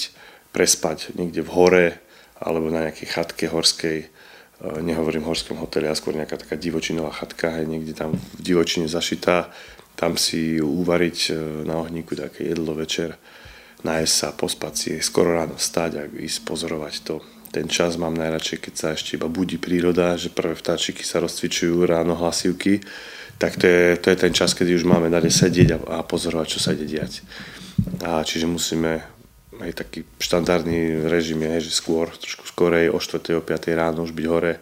[0.53, 1.87] prespať niekde v hore
[2.37, 4.07] alebo na nejakej chatke horskej, e,
[4.85, 9.49] nehovorím horskom hoteli, ale skôr nejaká taká divočinová chatka, hej, niekde tam v divočine zašitá,
[9.97, 11.31] tam si uvariť e,
[11.65, 13.17] na ohníku také jedlo večer
[13.83, 17.15] nájsť sa, pospať si, skoro ráno vstať a ísť pozorovať to.
[17.53, 21.85] Ten čas mám najradšej, keď sa ešte iba budí príroda, že prvé vtáčiky sa rozcvičujú
[21.85, 22.81] ráno hlasivky,
[23.37, 26.47] tak to je, to je ten čas, kedy už máme dať sedieť a, a pozorovať,
[26.57, 27.21] čo sa ide diať.
[28.01, 29.03] A čiže musíme
[29.61, 33.37] aj taký štandardný režim je, že skôr, trošku skorej, o 4.
[33.37, 33.69] o 5.
[33.77, 34.57] ráno už byť hore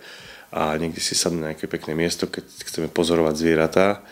[0.51, 4.03] a niekde si sadnúť na nejaké pekné miesto, keď chceme pozorovať zvieratá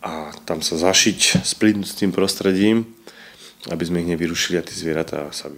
[0.00, 2.86] a tam sa zašiť, splínuť s tým prostredím
[3.68, 5.52] aby sme ich nevyrušili a tie zvieratá sa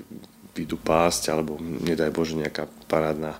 [0.58, 3.38] vyjdú pásť, alebo nedaj Bože nejaká parádna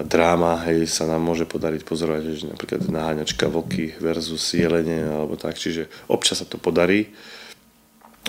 [0.00, 5.60] dráma, hej, sa nám môže podariť pozorovať, že napríklad naháňačka vlky versus jelene, alebo tak,
[5.60, 7.12] čiže občas sa to podarí,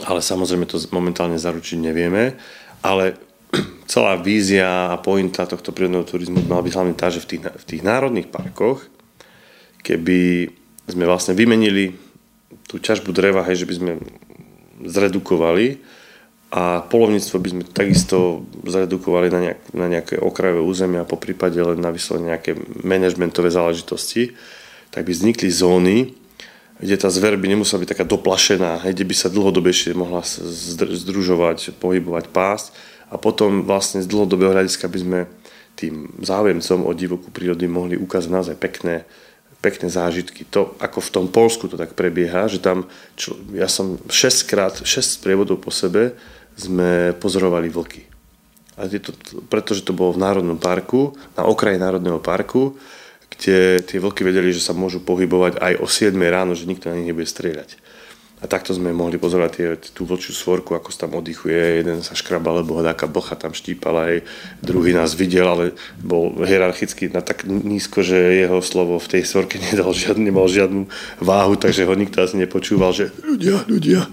[0.04, 2.36] ale samozrejme to momentálne zaručiť nevieme,
[2.84, 3.16] ale
[3.92, 7.66] celá vízia a pointa tohto prírodného turizmu mala byť hlavne tá, že v tých, v
[7.68, 8.84] tých národných parkoch,
[9.80, 10.52] keby
[10.92, 11.96] sme vlastne vymenili
[12.68, 13.92] tú ťažbu dreva, hej, že by sme
[14.86, 15.80] zredukovali
[16.54, 21.82] a polovníctvo by sme takisto zredukovali na, nejak, na nejaké okrajové územia, po prípade len
[21.82, 22.54] na vyslovene nejaké
[22.86, 24.38] manažmentové záležitosti,
[24.94, 26.14] tak by vznikli zóny,
[26.78, 30.22] kde tá zver by nemusela byť taká doplašená, kde by sa dlhodobejšie mohla
[31.02, 32.76] združovať, pohybovať pásť
[33.10, 35.20] a potom vlastne z dlhodobého hľadiska by sme
[35.74, 39.10] tým záujemcom o divokú prírody mohli ukázať naozaj pekné
[39.64, 40.44] pekné zážitky.
[40.52, 44.76] To, ako v tom Polsku to tak prebieha, že tam, čo, ja som 6 krát,
[44.84, 46.20] 6 sprievodov po sebe
[46.60, 48.04] sme pozorovali vlky.
[48.76, 49.16] A to,
[49.48, 52.76] pretože to bolo v Národnom parku, na okraji Národného parku,
[53.32, 57.00] kde tie vlky vedeli, že sa môžu pohybovať aj o 7 ráno, že nikto na
[57.00, 57.80] nich nebude strieľať.
[58.44, 61.80] A takto sme mohli pozerať tie, tú vlčiu svorku, ako sa tam oddychuje.
[61.80, 64.28] Jeden sa škrabal, lebo ho taká blcha tam štípala, aj
[64.60, 65.66] druhý nás videl, ale
[66.04, 70.92] bol hierarchicky na tak nízko, že jeho slovo v tej svorke nedal žiadny, nemal žiadnu
[71.24, 74.04] váhu, takže ho nikto asi nepočúval, že ľudia, ľudia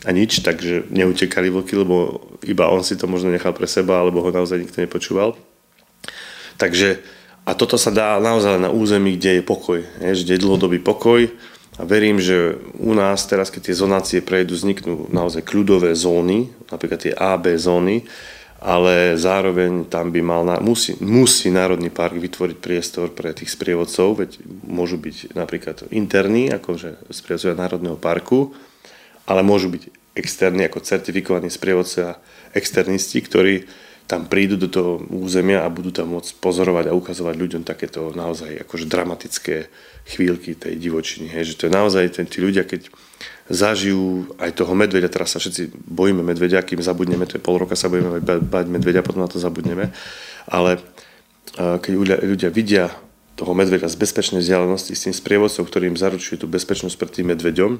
[0.00, 4.24] a nič, takže neutekali vlky, lebo iba on si to možno nechal pre seba, alebo
[4.24, 5.36] ho naozaj nikto nepočúval.
[6.56, 7.00] Takže
[7.44, 11.28] a toto sa dá naozaj na území, kde je pokoj, je, kde je dlhodobý pokoj,
[11.80, 17.00] a verím, že u nás teraz, keď tie zonácie prejdú, vzniknú naozaj kľudové zóny, napríklad
[17.00, 18.04] tie A, B zóny,
[18.60, 24.44] ale zároveň tam by mal, musí, musí Národný park vytvoriť priestor pre tých sprievodcov, veď
[24.68, 28.52] môžu byť napríklad interní, akože sprievodcovia Národného parku,
[29.24, 32.20] ale môžu byť externí ako certifikovaní sprievodcovia
[32.52, 33.64] externisti, ktorí
[34.10, 38.66] tam prídu do toho územia a budú tam môcť pozorovať a ukazovať ľuďom takéto naozaj
[38.66, 39.70] akože dramatické
[40.10, 41.30] chvíľky tej divočiny.
[41.30, 42.90] Hej, že to je naozaj ten, tí ľudia, keď
[43.46, 47.78] zažijú aj toho medveďa, teraz sa všetci bojíme medveďa, kým zabudneme, to je pol roka
[47.78, 49.94] sa budeme bať medveďa, potom na to zabudneme,
[50.50, 50.82] ale
[51.54, 52.84] keď ľudia, ľudia vidia
[53.38, 57.26] toho medveďa z bezpečnej vzdialenosti s tým sprievodcom, ktorý im zaručuje tú bezpečnosť pred tým
[57.30, 57.78] medveďom,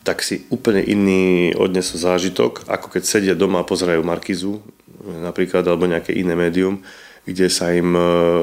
[0.00, 4.64] tak si úplne iný odnesú zážitok, ako keď sedia doma a pozerajú Markizu
[5.04, 6.84] napríklad, alebo nejaké iné médium,
[7.24, 8.02] kde sa im e,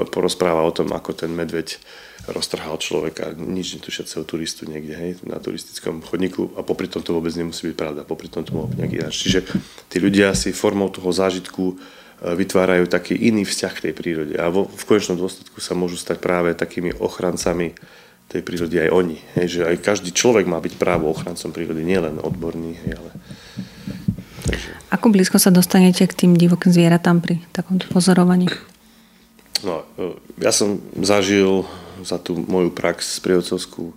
[0.10, 1.78] porozpráva o tom, ako ten medveď
[2.28, 7.32] roztrhal človeka, nič netušiaceho turistu niekde, hej, na turistickom chodníku a popri tom to vôbec
[7.34, 9.16] nemusí byť pravda, popri tom to mohol byť nejaký ináč.
[9.24, 9.40] Čiže
[9.88, 11.76] tí ľudia si formou toho zážitku e,
[12.36, 16.20] vytvárajú taký iný vzťah k tej prírode a vo, v konečnom dôsledku sa môžu stať
[16.20, 17.74] práve takými ochrancami
[18.28, 19.18] tej prírody aj oni.
[19.40, 23.12] Hej, že aj každý človek má byť právo ochrancom prírody, nielen odborný, hej, ale
[24.48, 24.70] Takže...
[24.96, 28.48] Ako blízko sa dostanete k tým divokým zvieratám pri takomto pozorovaní?
[29.68, 31.68] No, e, ja som zažil
[32.08, 33.92] za tú moju prax sprievodcovskú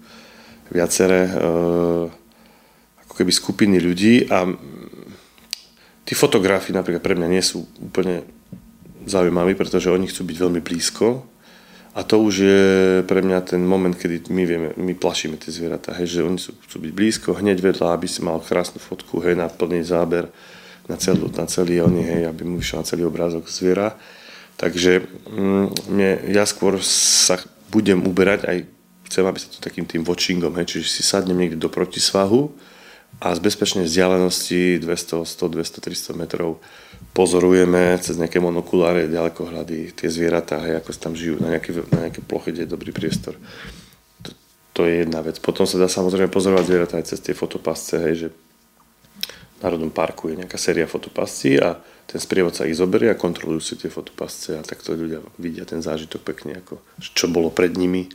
[0.74, 1.32] viaceré e,
[3.07, 4.51] ako keby skupiny ľudí a
[6.03, 8.26] tí fotografi napríklad pre mňa nie sú úplne
[9.07, 11.30] zaujímaví, pretože oni chcú byť veľmi blízko
[11.91, 12.62] a to už je
[13.03, 16.55] pre mňa ten moment, kedy my vieme, my plašíme tie zvieratá, hej, že oni sú,
[16.62, 20.30] chcú byť blízko, hneď vedľa, aby si mal krásnu fotku, hej, na plný záber,
[20.86, 23.99] na, celú, na celý oni, hej, aby mu vyšiel na celý obrázok zviera.
[24.55, 27.43] Takže mm, mne, ja skôr sa
[27.74, 28.59] budem uberať aj
[29.11, 32.55] chcem, aby sa to takým tým watchingom, hej, čiže si sadnem niekde do protisvahu
[33.18, 36.62] a z bezpečnej vzdialenosti 200, 100, 200, 300 metrov
[37.11, 42.22] pozorujeme cez nejaké monokuláre, ďalekohľady, tie zvieratá, hej, ako tam žijú na nejaké, na nejaké
[42.22, 43.34] plochy, kde je dobrý priestor.
[44.22, 44.30] To,
[44.74, 45.42] to je jedna vec.
[45.42, 50.32] Potom sa dá samozrejme pozorovať zvieratá aj cez tie fotopasce, hej, že v Národnom parku
[50.32, 51.76] je nejaká séria fotopascí a
[52.08, 56.26] ten sprievodca ich zoberie a kontrolujú si tie fotopasce a takto ľudia vidia ten zážitok
[56.26, 58.11] pekne, ako čo bolo pred nimi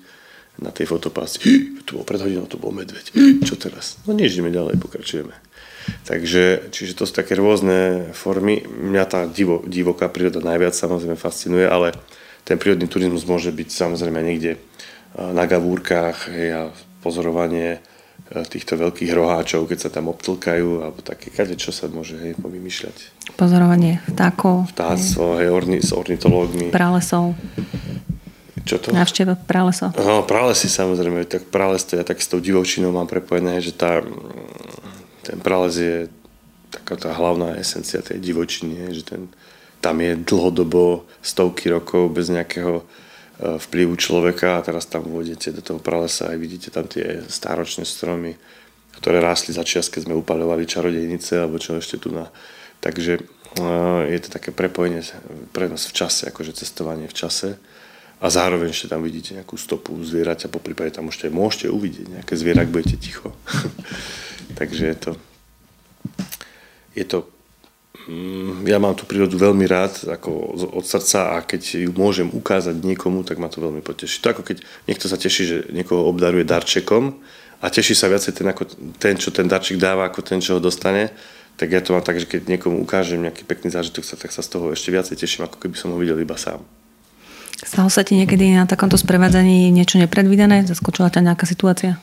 [0.60, 1.40] na tej fotopasci.
[1.84, 3.12] Tu bol pred hodinou, tu bol medveď.
[3.44, 4.00] Čo teraz?
[4.08, 5.36] No nič, ďalej, pokračujeme.
[6.06, 8.66] Takže, čiže to sú také rôzne formy.
[8.66, 11.94] Mňa tá divo, divoká príroda najviac samozrejme fascinuje, ale
[12.46, 14.62] ten prírodný turizmus môže byť samozrejme niekde
[15.18, 16.62] na gavúrkach hej, a
[17.02, 17.82] pozorovanie
[18.26, 23.30] týchto veľkých roháčov, keď sa tam obtlkajú, alebo také, kade čo sa môže hej, vymýšľať.
[23.38, 24.74] Pozorovanie vtákov.
[24.74, 26.74] Vtáctvo, hej, orni, s ornitológmi.
[26.74, 27.38] Pralesov.
[28.66, 28.90] Čo to?
[28.90, 29.94] Návšteva pralesov.
[29.94, 34.02] No, pralesy samozrejme, tak prales to ja tak s tou divočinou mám prepojené, že tá
[35.26, 36.06] ten prales je
[36.70, 39.22] taká tá hlavná esencia tej divočiny, že ten,
[39.82, 42.84] tam je dlhodobo stovky rokov bez nejakého e,
[43.58, 48.36] vplyvu človeka a teraz tam vôjdete do toho pralesa a vidíte tam tie stáročné stromy,
[49.02, 52.28] ktoré rástli za čas, keď sme upaľovali čarodejnice alebo čo ešte tu na...
[52.84, 53.24] Takže e,
[54.12, 55.02] je to také prepojenie
[55.56, 57.56] pre nás v čase, akože cestovanie v čase
[58.20, 62.34] a zároveň ešte tam vidíte nejakú stopu zvieraťa, po prípade tam môžete, môžete uvidieť nejaké
[62.36, 63.32] zviera, ak budete ticho.
[64.54, 65.12] Takže je to,
[66.94, 67.18] je to
[68.06, 70.30] mm, ja mám tú prírodu veľmi rád ako
[70.78, 74.22] od srdca a keď ju môžem ukázať niekomu, tak ma to veľmi poteší.
[74.22, 77.18] To ako keď niekto sa teší, že niekoho obdaruje darčekom
[77.64, 78.64] a teší sa viacej ten, ako
[79.02, 81.10] ten, čo ten darček dáva, ako ten, čo ho dostane,
[81.56, 84.50] tak ja to mám tak, že keď niekomu ukážem nejaký pekný zážitok, tak sa z
[84.52, 86.60] toho ešte viacej teším, ako keby som ho videl iba sám.
[87.56, 90.68] Stalo sa ti niekedy na takomto sprevádzaní niečo nepredvídané?
[90.68, 91.96] Zaskočila ťa nejaká situácia?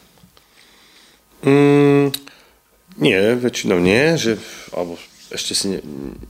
[1.44, 2.16] Mm,
[2.98, 4.36] nie, väčšinou nie, že,
[4.74, 5.00] alebo
[5.32, 5.80] ešte si ne,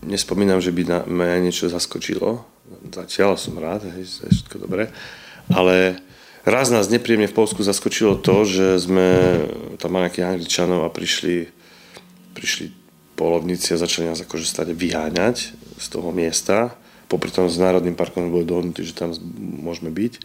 [0.06, 2.46] nespomínam, že by na mňa niečo zaskočilo.
[2.94, 4.94] Zatiaľ som rád, hej, všetko dobré.
[5.50, 5.98] Ale
[6.46, 9.08] raz nás nepríjemne v Polsku zaskočilo to, že sme
[9.82, 11.50] tam mali nejakých Angličanov a prišli,
[12.38, 12.70] prišli
[13.18, 15.36] polovníci a začali nás akože stade vyháňať
[15.78, 16.78] z toho miesta.
[17.10, 20.22] Popri tom s Národným parkom boli dohodnutí, že tam môžeme byť.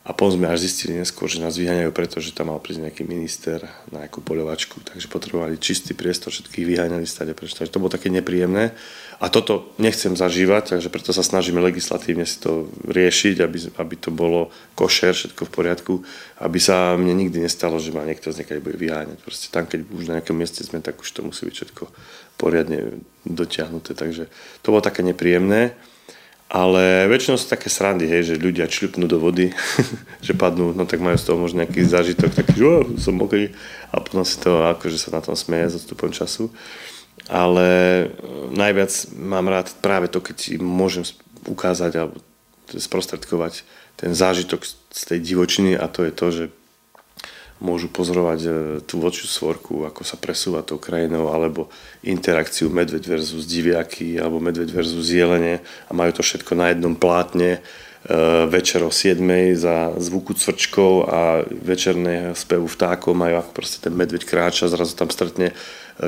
[0.00, 3.02] A potom sme až zistili neskôr, že nás vyháňajú preto, že tam mal prísť nejaký
[3.04, 3.60] minister
[3.92, 7.52] na nejakú poľovačku, takže potrebovali čistý priestor, všetkých vyháňali stade preč.
[7.52, 8.72] Takže to bolo také nepríjemné.
[9.20, 14.08] A toto nechcem zažívať, takže preto sa snažíme legislatívne si to riešiť, aby, aby to
[14.08, 15.92] bolo košer, všetko v poriadku,
[16.40, 19.20] aby sa mne nikdy nestalo, že ma niekto z niekedy bude vyháňať.
[19.20, 21.82] Proste tam, keď už na nejakom mieste sme, tak už to musí byť všetko
[22.40, 23.92] poriadne dotiahnuté.
[23.92, 24.32] Takže
[24.64, 25.76] to bolo také nepríjemné.
[26.50, 29.54] Ale väčšinou sú také srandy, hej, že ľudia čľupnú do vody,
[30.26, 33.54] že padnú, no tak majú z toho možno nejaký zážitok, taký, že som mokrý
[33.94, 36.50] a potom si to akože sa na tom smeje s odstupom času.
[37.30, 38.06] Ale e,
[38.50, 41.06] najviac mám rád práve to, keď im môžem
[41.46, 42.18] ukázať alebo
[42.74, 43.62] sprostredkovať
[43.94, 46.44] ten zážitok z tej divočiny a to je to, že
[47.60, 48.50] môžu pozorovať e,
[48.88, 51.68] tú vočiu svorku, ako sa presúva tou krajinou, alebo
[52.00, 57.60] interakciu medveď versus diviaky, alebo medveď versus jelene a majú to všetko na jednom plátne
[57.60, 57.60] e,
[58.48, 59.20] večer o 7
[59.60, 65.12] za zvuku cvrčkov a večerného spevu vtákov majú ako proste ten medveď kráča, zrazu tam
[65.12, 65.54] stretne e,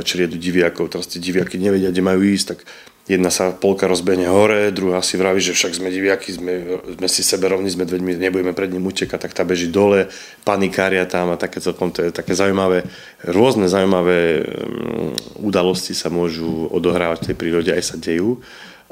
[0.01, 2.65] čriedu diviakov, teraz tie diviaky nevedia, kde majú ísť, tak
[3.11, 6.55] Jedna sa polka rozbehne hore, druhá si vraví, že však sme diviaky, sme,
[6.87, 10.07] sme si sebe rovní s medveďmi, nebudeme pred ním utekať, tak tá beží dole,
[10.47, 12.87] panikária tam a také celkom to je také zaujímavé.
[13.27, 18.39] Rôzne zaujímavé mm, udalosti sa môžu odohrávať v tej prírode, aj sa dejú.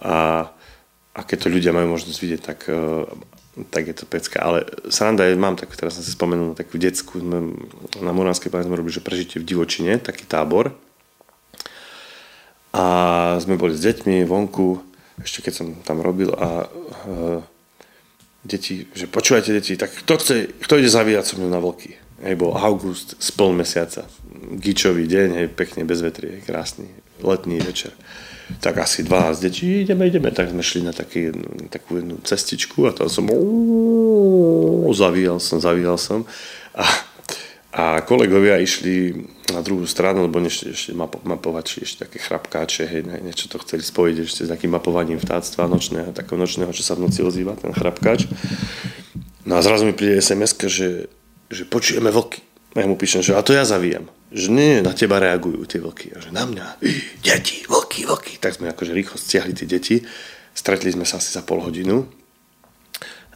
[0.03, 0.51] A,
[1.15, 3.07] a keď to ľudia majú možnosť vidieť, tak, e,
[3.71, 4.43] tak je to pecka.
[4.43, 7.23] Ale sranda je, mám tak, teraz som si spomenul takú detskú,
[8.03, 10.75] na Moránskej planete sme robili, že prežitie v divočine, taký tábor,
[12.71, 12.85] a
[13.43, 14.79] sme boli s deťmi vonku,
[15.21, 17.41] ešte keď som tam robil a uh,
[18.47, 21.99] deti, že počúvajte deti, tak kto, chce, kto ide zavíjať so mnou na vlky?
[22.21, 24.05] Hej, bol august z pol mesiaca,
[24.61, 26.89] gičový deň, hej, pekne bez vetrie, krásny
[27.25, 27.93] letný večer.
[28.61, 30.35] Tak asi 12 detí, ideme, ideme.
[30.35, 31.31] Tak sme šli na taký,
[31.71, 33.31] takú jednu cestičku a tam som
[34.91, 36.27] zavíjal som, zavíjal som.
[36.75, 36.83] A
[37.71, 39.15] a kolegovia išli
[39.55, 40.91] na druhú stranu, lebo ešte, ešte
[41.23, 46.11] mapovači, ešte také chrapkáče, hej, niečo to chceli spojiť ešte s takým mapovaním vtáctva nočného,
[46.11, 48.27] takého nočného, čo sa v noci ozýva, ten chrapkáč.
[49.47, 51.07] No a zrazu mi príde sms že,
[51.47, 52.43] že počujeme vlky.
[52.75, 54.07] A ja mu píšem, že a to ja zavíjam.
[54.31, 56.15] Že nie, na teba reagujú tie vlky.
[56.15, 56.79] A že na mňa,
[57.23, 58.39] deti, vlky, vlky.
[58.39, 59.97] Tak sme akože rýchlo stiahli tie deti.
[60.55, 62.07] Stretli sme sa asi za pol hodinu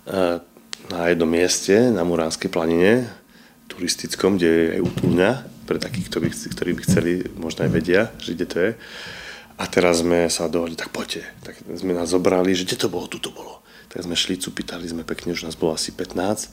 [0.07, 0.39] e,
[0.91, 3.11] na jednom mieste na Muránskej planine
[3.75, 5.31] turistickom, kde je úplňa
[5.67, 8.71] pre takých, ktorí, ktorí by chceli, možno aj vedia, že kde to je.
[9.59, 11.27] A teraz sme sa dohodli, tak poďte.
[11.43, 13.63] Tak sme nás zobrali, že kde to bolo, tu to bolo.
[13.91, 16.51] Tak sme šli, cupitali sme pekne, už nás bolo asi 15.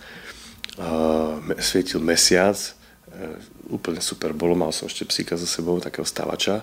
[0.78, 3.38] Uh, svietil mesiac, uh,
[3.74, 6.62] úplne super bolo, mal som ešte psíka so sebou, takého stavača.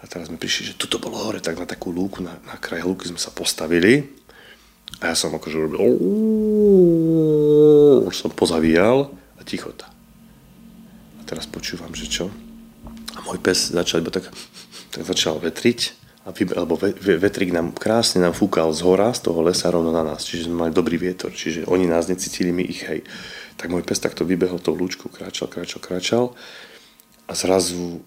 [0.00, 2.56] A teraz sme prišli, že tu to bolo hore, tak na takú lúku, na, na
[2.56, 4.24] kraj lúky sme sa postavili.
[5.04, 5.80] A ja som akože robil,
[8.08, 9.12] už som pozavíjal
[9.44, 9.93] tichota.
[11.24, 12.28] Teraz počúvam, že čo?
[13.16, 14.28] A môj pes začal iba tak,
[14.92, 16.80] tak začal vetriť, a vy, alebo
[17.20, 20.66] vetrik nám krásne nám fúkal z hora, z toho lesa rovno na nás, čiže sme
[20.66, 23.04] mali dobrý vietor, čiže oni nás necítili, my ich, hej.
[23.60, 26.24] Tak môj pes takto vybehol tou lúčkou, kráčal, kráčal, kráčal
[27.28, 28.00] a zrazu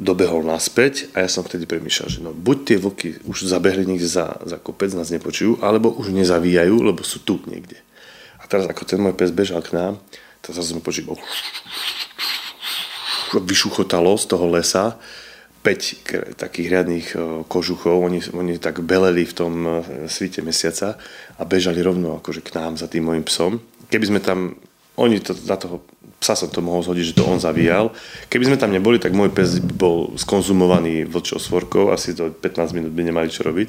[0.00, 4.08] dobehol naspäť a ja som vtedy premýšľal, že no buď tie vlky už zabehli niekde
[4.08, 7.76] za, za kopec, nás nepočujú, alebo už nezavíjajú, lebo sú tu niekde.
[8.40, 10.00] A teraz ako ten môj pes bežal k nám,
[10.46, 11.10] to zase sme počuli,
[13.34, 14.94] vyšuchotalo z toho lesa
[15.66, 17.08] 5 takých riadných
[17.50, 19.70] kožuchov, oni, oni tak beleli v tom e,
[20.06, 20.94] svite mesiaca
[21.34, 23.58] a bežali rovno akože k nám za tým môjim psom.
[23.90, 24.54] Keby sme tam,
[24.94, 25.82] oni to, na toho
[26.22, 27.90] psa som to mohol zhodiť, že to on zavíjal.
[28.30, 32.94] Keby sme tam neboli, tak môj pes bol skonzumovaný vlčou svorkou, asi to 15 minút
[32.94, 33.68] by nemali čo robiť.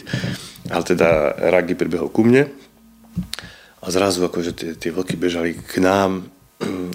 [0.69, 2.45] Ale teda Ragi pribehol ku mne
[3.81, 6.29] a zrazu akože tie, tie vlky bežali k nám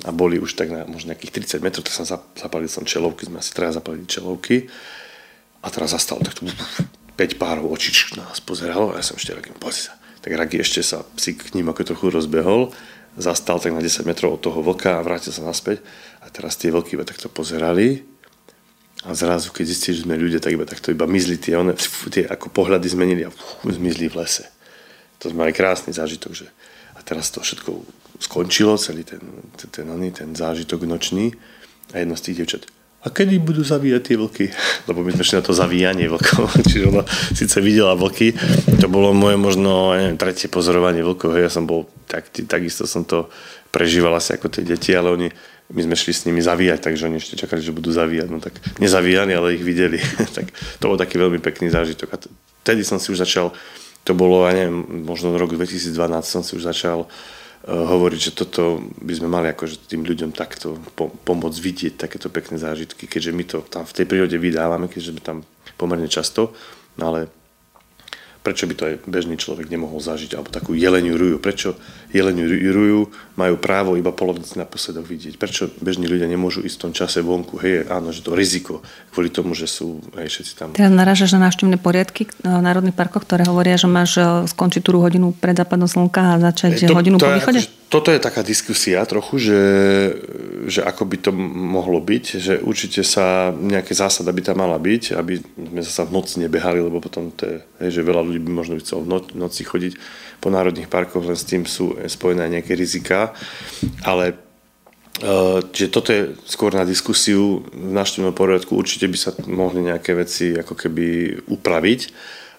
[0.03, 3.39] a boli už tak na možno nejakých 30 metrov, tak som zapalil som čelovky, sme
[3.39, 4.67] asi traja zapalili čelovky
[5.63, 7.71] a teraz zastal tak 5 párov
[8.19, 9.95] na nás pozeralo a ja som ešte Ragi, pozri sa.
[10.23, 12.75] Tak Ragi ešte sa si k ním ako trochu rozbehol,
[13.15, 15.79] zastal tak na 10 metrov od toho vlka a vrátil sa naspäť
[16.19, 18.03] a teraz tie vlky iba takto pozerali
[19.07, 21.75] a zrazu, keď zistili, že sme ľudia, tak iba takto iba mizli tie, one,
[22.11, 23.31] tie ako pohľady zmenili a
[23.67, 24.47] zmizli v lese.
[25.23, 26.47] To sme mali krásny zážitok, že
[26.95, 29.21] a teraz to všetko skončilo, celý ten,
[29.59, 31.35] ten, ten, ten, zážitok nočný
[31.91, 32.63] a jedno z tých devčat
[33.03, 34.47] a kedy budú zavíjať tie vlky?
[34.89, 36.55] Lebo my sme šli na to zavíjanie vlkov.
[36.71, 37.03] Čiže ona
[37.35, 38.35] síce videla vlky,
[38.79, 41.35] to bolo moje možno neviem, tretie pozorovanie vlkov.
[41.35, 43.27] Ja som bol, tak, takisto som to
[43.75, 45.29] prežíval asi ako tie deti, ale oni,
[45.75, 48.29] my sme šli s nimi zavíjať, takže oni ešte čakali, že budú zavíjať.
[48.31, 49.99] No tak nezavíjali, ale ich videli.
[50.37, 52.09] tak to bol taký veľmi pekný zážitok.
[52.15, 52.17] A
[52.63, 53.51] vtedy som si už začal,
[54.07, 55.91] to bolo, ja neviem, možno v roku 2012
[56.23, 60.75] som si už začal uh, hovoriť, že toto by sme mali akože tým ľuďom takto
[60.99, 65.23] pomôcť vidieť takéto pekné zážitky, keďže my to tam v tej prírode vydávame, keďže sme
[65.23, 65.39] tam
[65.79, 66.51] pomerne často,
[66.99, 67.31] no ale
[68.43, 71.39] prečo by to aj bežný človek nemohol zažiť, alebo takú jeleniu ruju.
[71.39, 71.79] Prečo
[72.13, 73.01] jeleniu ruju
[73.35, 75.41] majú právo iba polovici na posledok vidieť?
[75.41, 77.57] Prečo bežní ľudia nemôžu ísť v tom čase vonku?
[77.59, 80.69] Hej, áno, že to riziko kvôli tomu, že sú aj všetci tam.
[80.77, 85.01] Teraz narážaš na návštevné poriadky v národných parkoch, ktoré hovoria, že máš e, skončiť tú
[85.01, 87.61] hodinu pred západom slnka a začať to, hodinu to po východe?
[87.65, 89.63] Akože, toto je taká diskusia trochu, že,
[90.65, 95.13] že ako by to mohlo byť, že určite sa nejaké zásada by tam mala byť,
[95.13, 98.49] aby sme sa v noci nebehali, lebo potom to je, hej, že veľa ľudí by
[98.49, 99.93] možno chcelo v noci chodiť
[100.43, 103.31] po národných parkoch, len s tým sú spojené nejaké rizika,
[104.03, 104.35] ale
[105.71, 108.75] Čiže toto je skôr na diskusiu v návštevnom poriadku.
[108.75, 111.07] Určite by sa mohli nejaké veci ako keby
[111.47, 112.01] upraviť,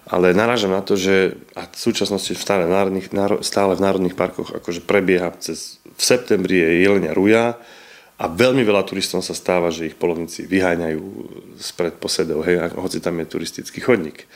[0.08, 3.08] ale narážam na to, že a v súčasnosti stále v národných,
[3.44, 7.58] stále v národných parkoch akože prebieha cez, v septembri je jelenia ruja
[8.14, 11.02] a veľmi veľa turistom sa stáva, že ich polovníci vyháňajú
[11.58, 14.30] spred posedov, hej, hoci tam je turistický chodník.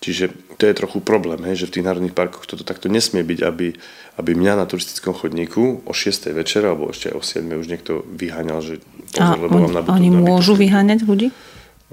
[0.00, 3.40] Čiže to je trochu problém, hej, že v tých národných parkoch toto takto nesmie byť,
[3.44, 3.68] aby,
[4.16, 6.32] aby mňa na turistickom chodníku o 6.
[6.32, 7.44] večer alebo ešte o 7.
[7.44, 8.80] už niekto vyháňal, že
[9.12, 11.28] pozor, A lebo on, vám oni môžu vyháňať ľudí?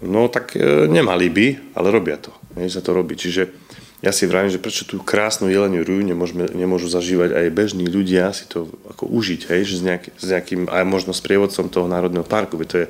[0.08, 2.32] No tak e, nemali by, ale robia to.
[2.56, 3.20] Hej, sa to robí.
[3.20, 3.52] Čiže
[3.98, 8.30] ja si vravím, že prečo tú krásnu jeleniu rúju nemôžeme, nemôžu zažívať aj bežní ľudia
[8.30, 11.90] si to ako užiť, hej, že s, nejaký, s nejakým, aj možno s prievodcom toho
[11.90, 12.88] národného parku, to je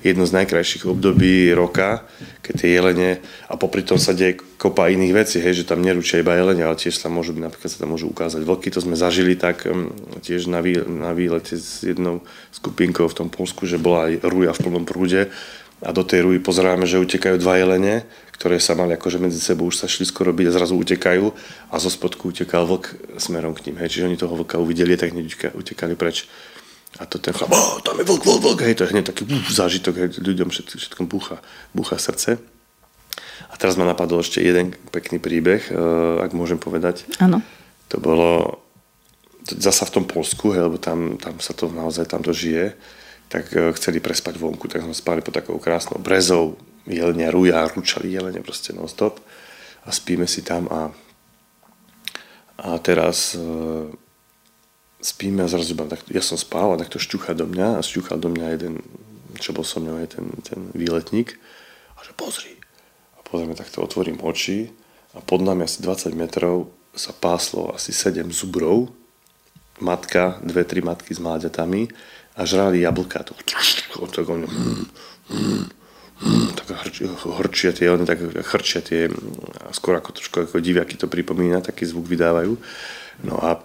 [0.00, 2.08] jedno z najkrajších období roka,
[2.40, 3.10] keď tie jelene,
[3.52, 6.80] a popri tom sa deje kopa iných vecí, hej, že tam neručia iba jelene, ale
[6.80, 9.92] tiež sa môžu, napríklad sa tam môžu ukázať vlky, to sme zažili tak um,
[10.24, 12.24] tiež na, na výlete s jednou
[12.56, 15.28] skupinkou v tom Polsku, že bola aj rúja v plnom prúde
[15.84, 19.68] a do tej rúji pozeráme, že utekajú dva jelene, ktoré sa mali akože medzi sebou
[19.68, 21.24] už sa šli skoro robiť a zrazu utekajú
[21.72, 23.80] a zo spodku utekal vlk smerom k ním.
[23.80, 23.96] Hej.
[23.96, 26.28] Čiže oni toho vlka uvideli tak hneď utekali preč.
[26.96, 29.28] A to ten chlap, oh, tam je vlk, vlk, vlk, hej, to je hneď taký
[29.28, 31.36] uf, zážitok, hej, ľuďom všetko, všetko búcha,
[31.76, 32.40] búcha srdce.
[33.52, 37.04] A teraz ma napadol ešte jeden pekný príbeh, uh, ak môžem povedať.
[37.20, 37.44] Áno.
[37.92, 38.64] To bolo
[39.44, 42.72] zasa v tom Polsku, hej, lebo tam, tam sa to naozaj tam to žije,
[43.26, 48.14] tak uh, chceli prespať vonku, tak sme spali pod takou krásnou brezou, jelenia ruja, ručali
[48.14, 49.18] jelene proste non-stop
[49.86, 50.90] a spíme si tam a,
[52.62, 53.42] a teraz e,
[55.02, 58.30] spíme a zrazu iba, ja som spal a takto šťucha do mňa a šťuchal do
[58.30, 58.82] mňa jeden,
[59.38, 61.38] čo bol so mňou, ten, ten výletník
[61.98, 62.54] a že pozri.
[63.18, 64.70] A pozrieme, takto otvorím oči
[65.14, 68.90] a pod nami asi 20 metrov sa páslo asi 7 zubrov,
[69.78, 71.92] matka, dve, tri matky s mláďatami
[72.36, 73.24] a žrali jablka.
[73.24, 74.36] To, to, to, to,
[76.56, 76.68] tak
[77.24, 79.08] horčia tie, oni tak chrčia tie,
[79.72, 82.56] skôr ako trošku ako diviaky to pripomína, taký zvuk vydávajú.
[83.24, 83.60] No a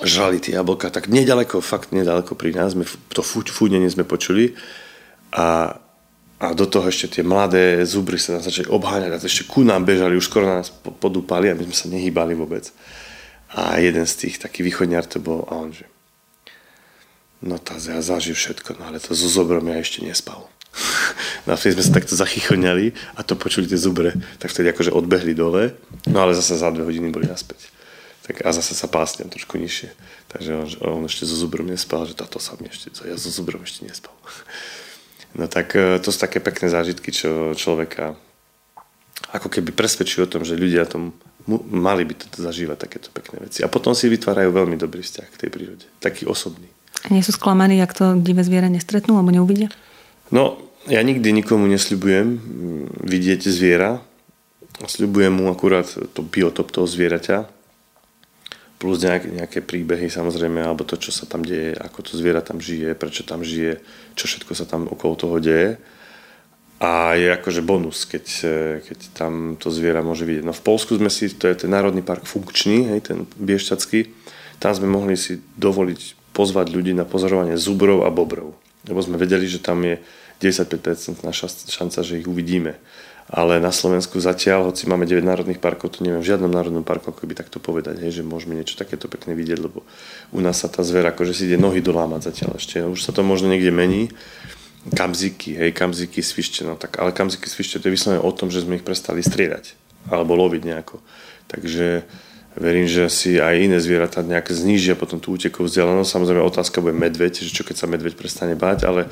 [0.00, 4.56] žrali tie jablka, tak nedaleko, fakt nedaleko pri nás, sme, to fúdenie sme počuli
[5.32, 5.76] a,
[6.40, 9.84] a do toho ešte tie mladé zubry sa nás začali obháňať a ešte ku nám
[9.84, 12.72] bežali, už skoro nás podúpali a my sme sa nehýbali vôbec.
[13.52, 15.91] A jeden z tých taký východňar to bol a on že
[17.42, 20.48] no tá ja zažil všetko, no ale to so zobrom ja ešte nespal.
[21.42, 25.34] No vtedy sme sa takto zachychoňali a to počuli tie zubre, tak vtedy akože odbehli
[25.34, 25.74] dole,
[26.06, 27.66] no ale zase za dve hodiny boli naspäť.
[28.22, 29.90] Tak, a zase sa pásňam trošku nižšie.
[30.30, 33.66] Takže on, on ešte so zubrom nespal, že táto sa mi ešte, ja so zubrom
[33.66, 34.14] ešte nespal.
[35.32, 38.12] No tak e, to sú také pekné zážitky, čo človeka
[39.32, 41.16] ako keby presvedčujú o tom, že ľudia tom
[41.72, 43.64] mali by to zažívať takéto pekné veci.
[43.64, 45.88] A potom si vytvárajú veľmi dobrý vzťah k tej prírode.
[46.04, 46.68] Taký osobný.
[47.02, 49.68] A nie sú sklamaní, ak to divé zviera nestretnú alebo neuvidia?
[50.30, 52.26] No, ja nikdy nikomu nesľubujem
[53.02, 54.02] vidieť zviera.
[54.82, 57.46] Sľubujem mu akurát to biotop toho zvieraťa,
[58.82, 62.58] plus nejaké, nejaké príbehy samozrejme, alebo to, čo sa tam deje, ako to zviera tam
[62.58, 63.78] žije, prečo tam žije,
[64.18, 65.78] čo všetko sa tam okolo toho deje.
[66.82, 68.26] A je akože bonus, keď,
[68.82, 70.42] keď tam to zviera môže vidieť.
[70.42, 74.10] No v Polsku sme si, to je ten národný park funkčný, hej, ten biešťacký,
[74.58, 78.56] tam sme mohli si dovoliť pozvať ľudí na pozorovanie zubrov a bobrov.
[78.88, 80.00] Lebo sme vedeli, že tam je
[80.42, 82.80] 95% naša šanca, že ich uvidíme.
[83.30, 87.14] Ale na Slovensku zatiaľ, hoci máme 9 národných parkov, to neviem v žiadnom národnom parku,
[87.14, 89.86] ako by takto povedať, hej, že môžeme niečo takéto pekné vidieť, lebo
[90.34, 92.82] u nás sa tá zver akože si ide nohy dolámať zatiaľ ešte.
[92.82, 94.10] Už sa to možno niekde mení.
[94.82, 98.66] Kamziky, hej, kamziky, svište, no tak, ale kamziky, svište, to je vyslovene o tom, že
[98.66, 99.78] sme ich prestali strieľať
[100.10, 100.98] alebo loviť nejako.
[101.46, 102.02] Takže
[102.56, 106.10] verím, že si aj iné zvieratá nejak znížia potom tú útekovú vzdialenosť.
[106.10, 109.08] Samozrejme otázka bude medveď, že čo keď sa medveď prestane báť, ale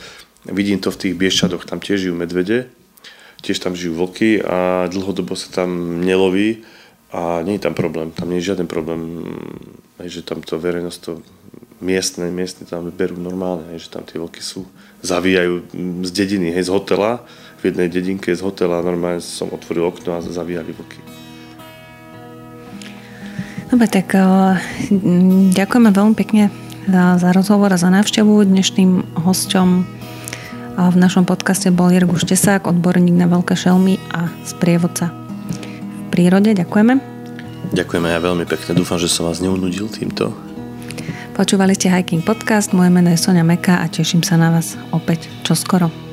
[0.49, 2.73] Vidím to v tých bieščadoch, tam tiež žijú medvede,
[3.45, 6.65] tiež tam žijú vlky a dlhodobo sa tam neloví
[7.13, 9.21] a nie je tam problém, tam nie je žiaden problém,
[10.01, 11.13] že tam to verejnosť to
[11.85, 14.65] miestne, miestne tam berú normálne, že tam tie vlky sú,
[15.05, 15.69] zavíjajú
[16.09, 17.21] z dediny, hej, z hotela,
[17.61, 21.20] v jednej dedinke z hotela normálne som otvoril okno a zavíjali vlky.
[23.71, 24.59] Dobre, tak uh,
[25.55, 26.51] ďakujeme veľmi pekne
[26.91, 28.43] za, za rozhovor a za návštevu.
[28.43, 29.69] Dnešným hosťom
[30.81, 36.51] v našom podcaste bol Jirguš Tesák, odborník na veľké šelmy a sprievodca v prírode.
[36.57, 36.99] Ďakujeme.
[37.71, 38.75] Ďakujeme ja veľmi pekne.
[38.75, 40.35] Dúfam, že som vás neunudil týmto.
[41.39, 45.31] Počúvali ste Hiking Podcast, moje meno je Sonia Meka a teším sa na vás opäť
[45.47, 46.10] čoskoro.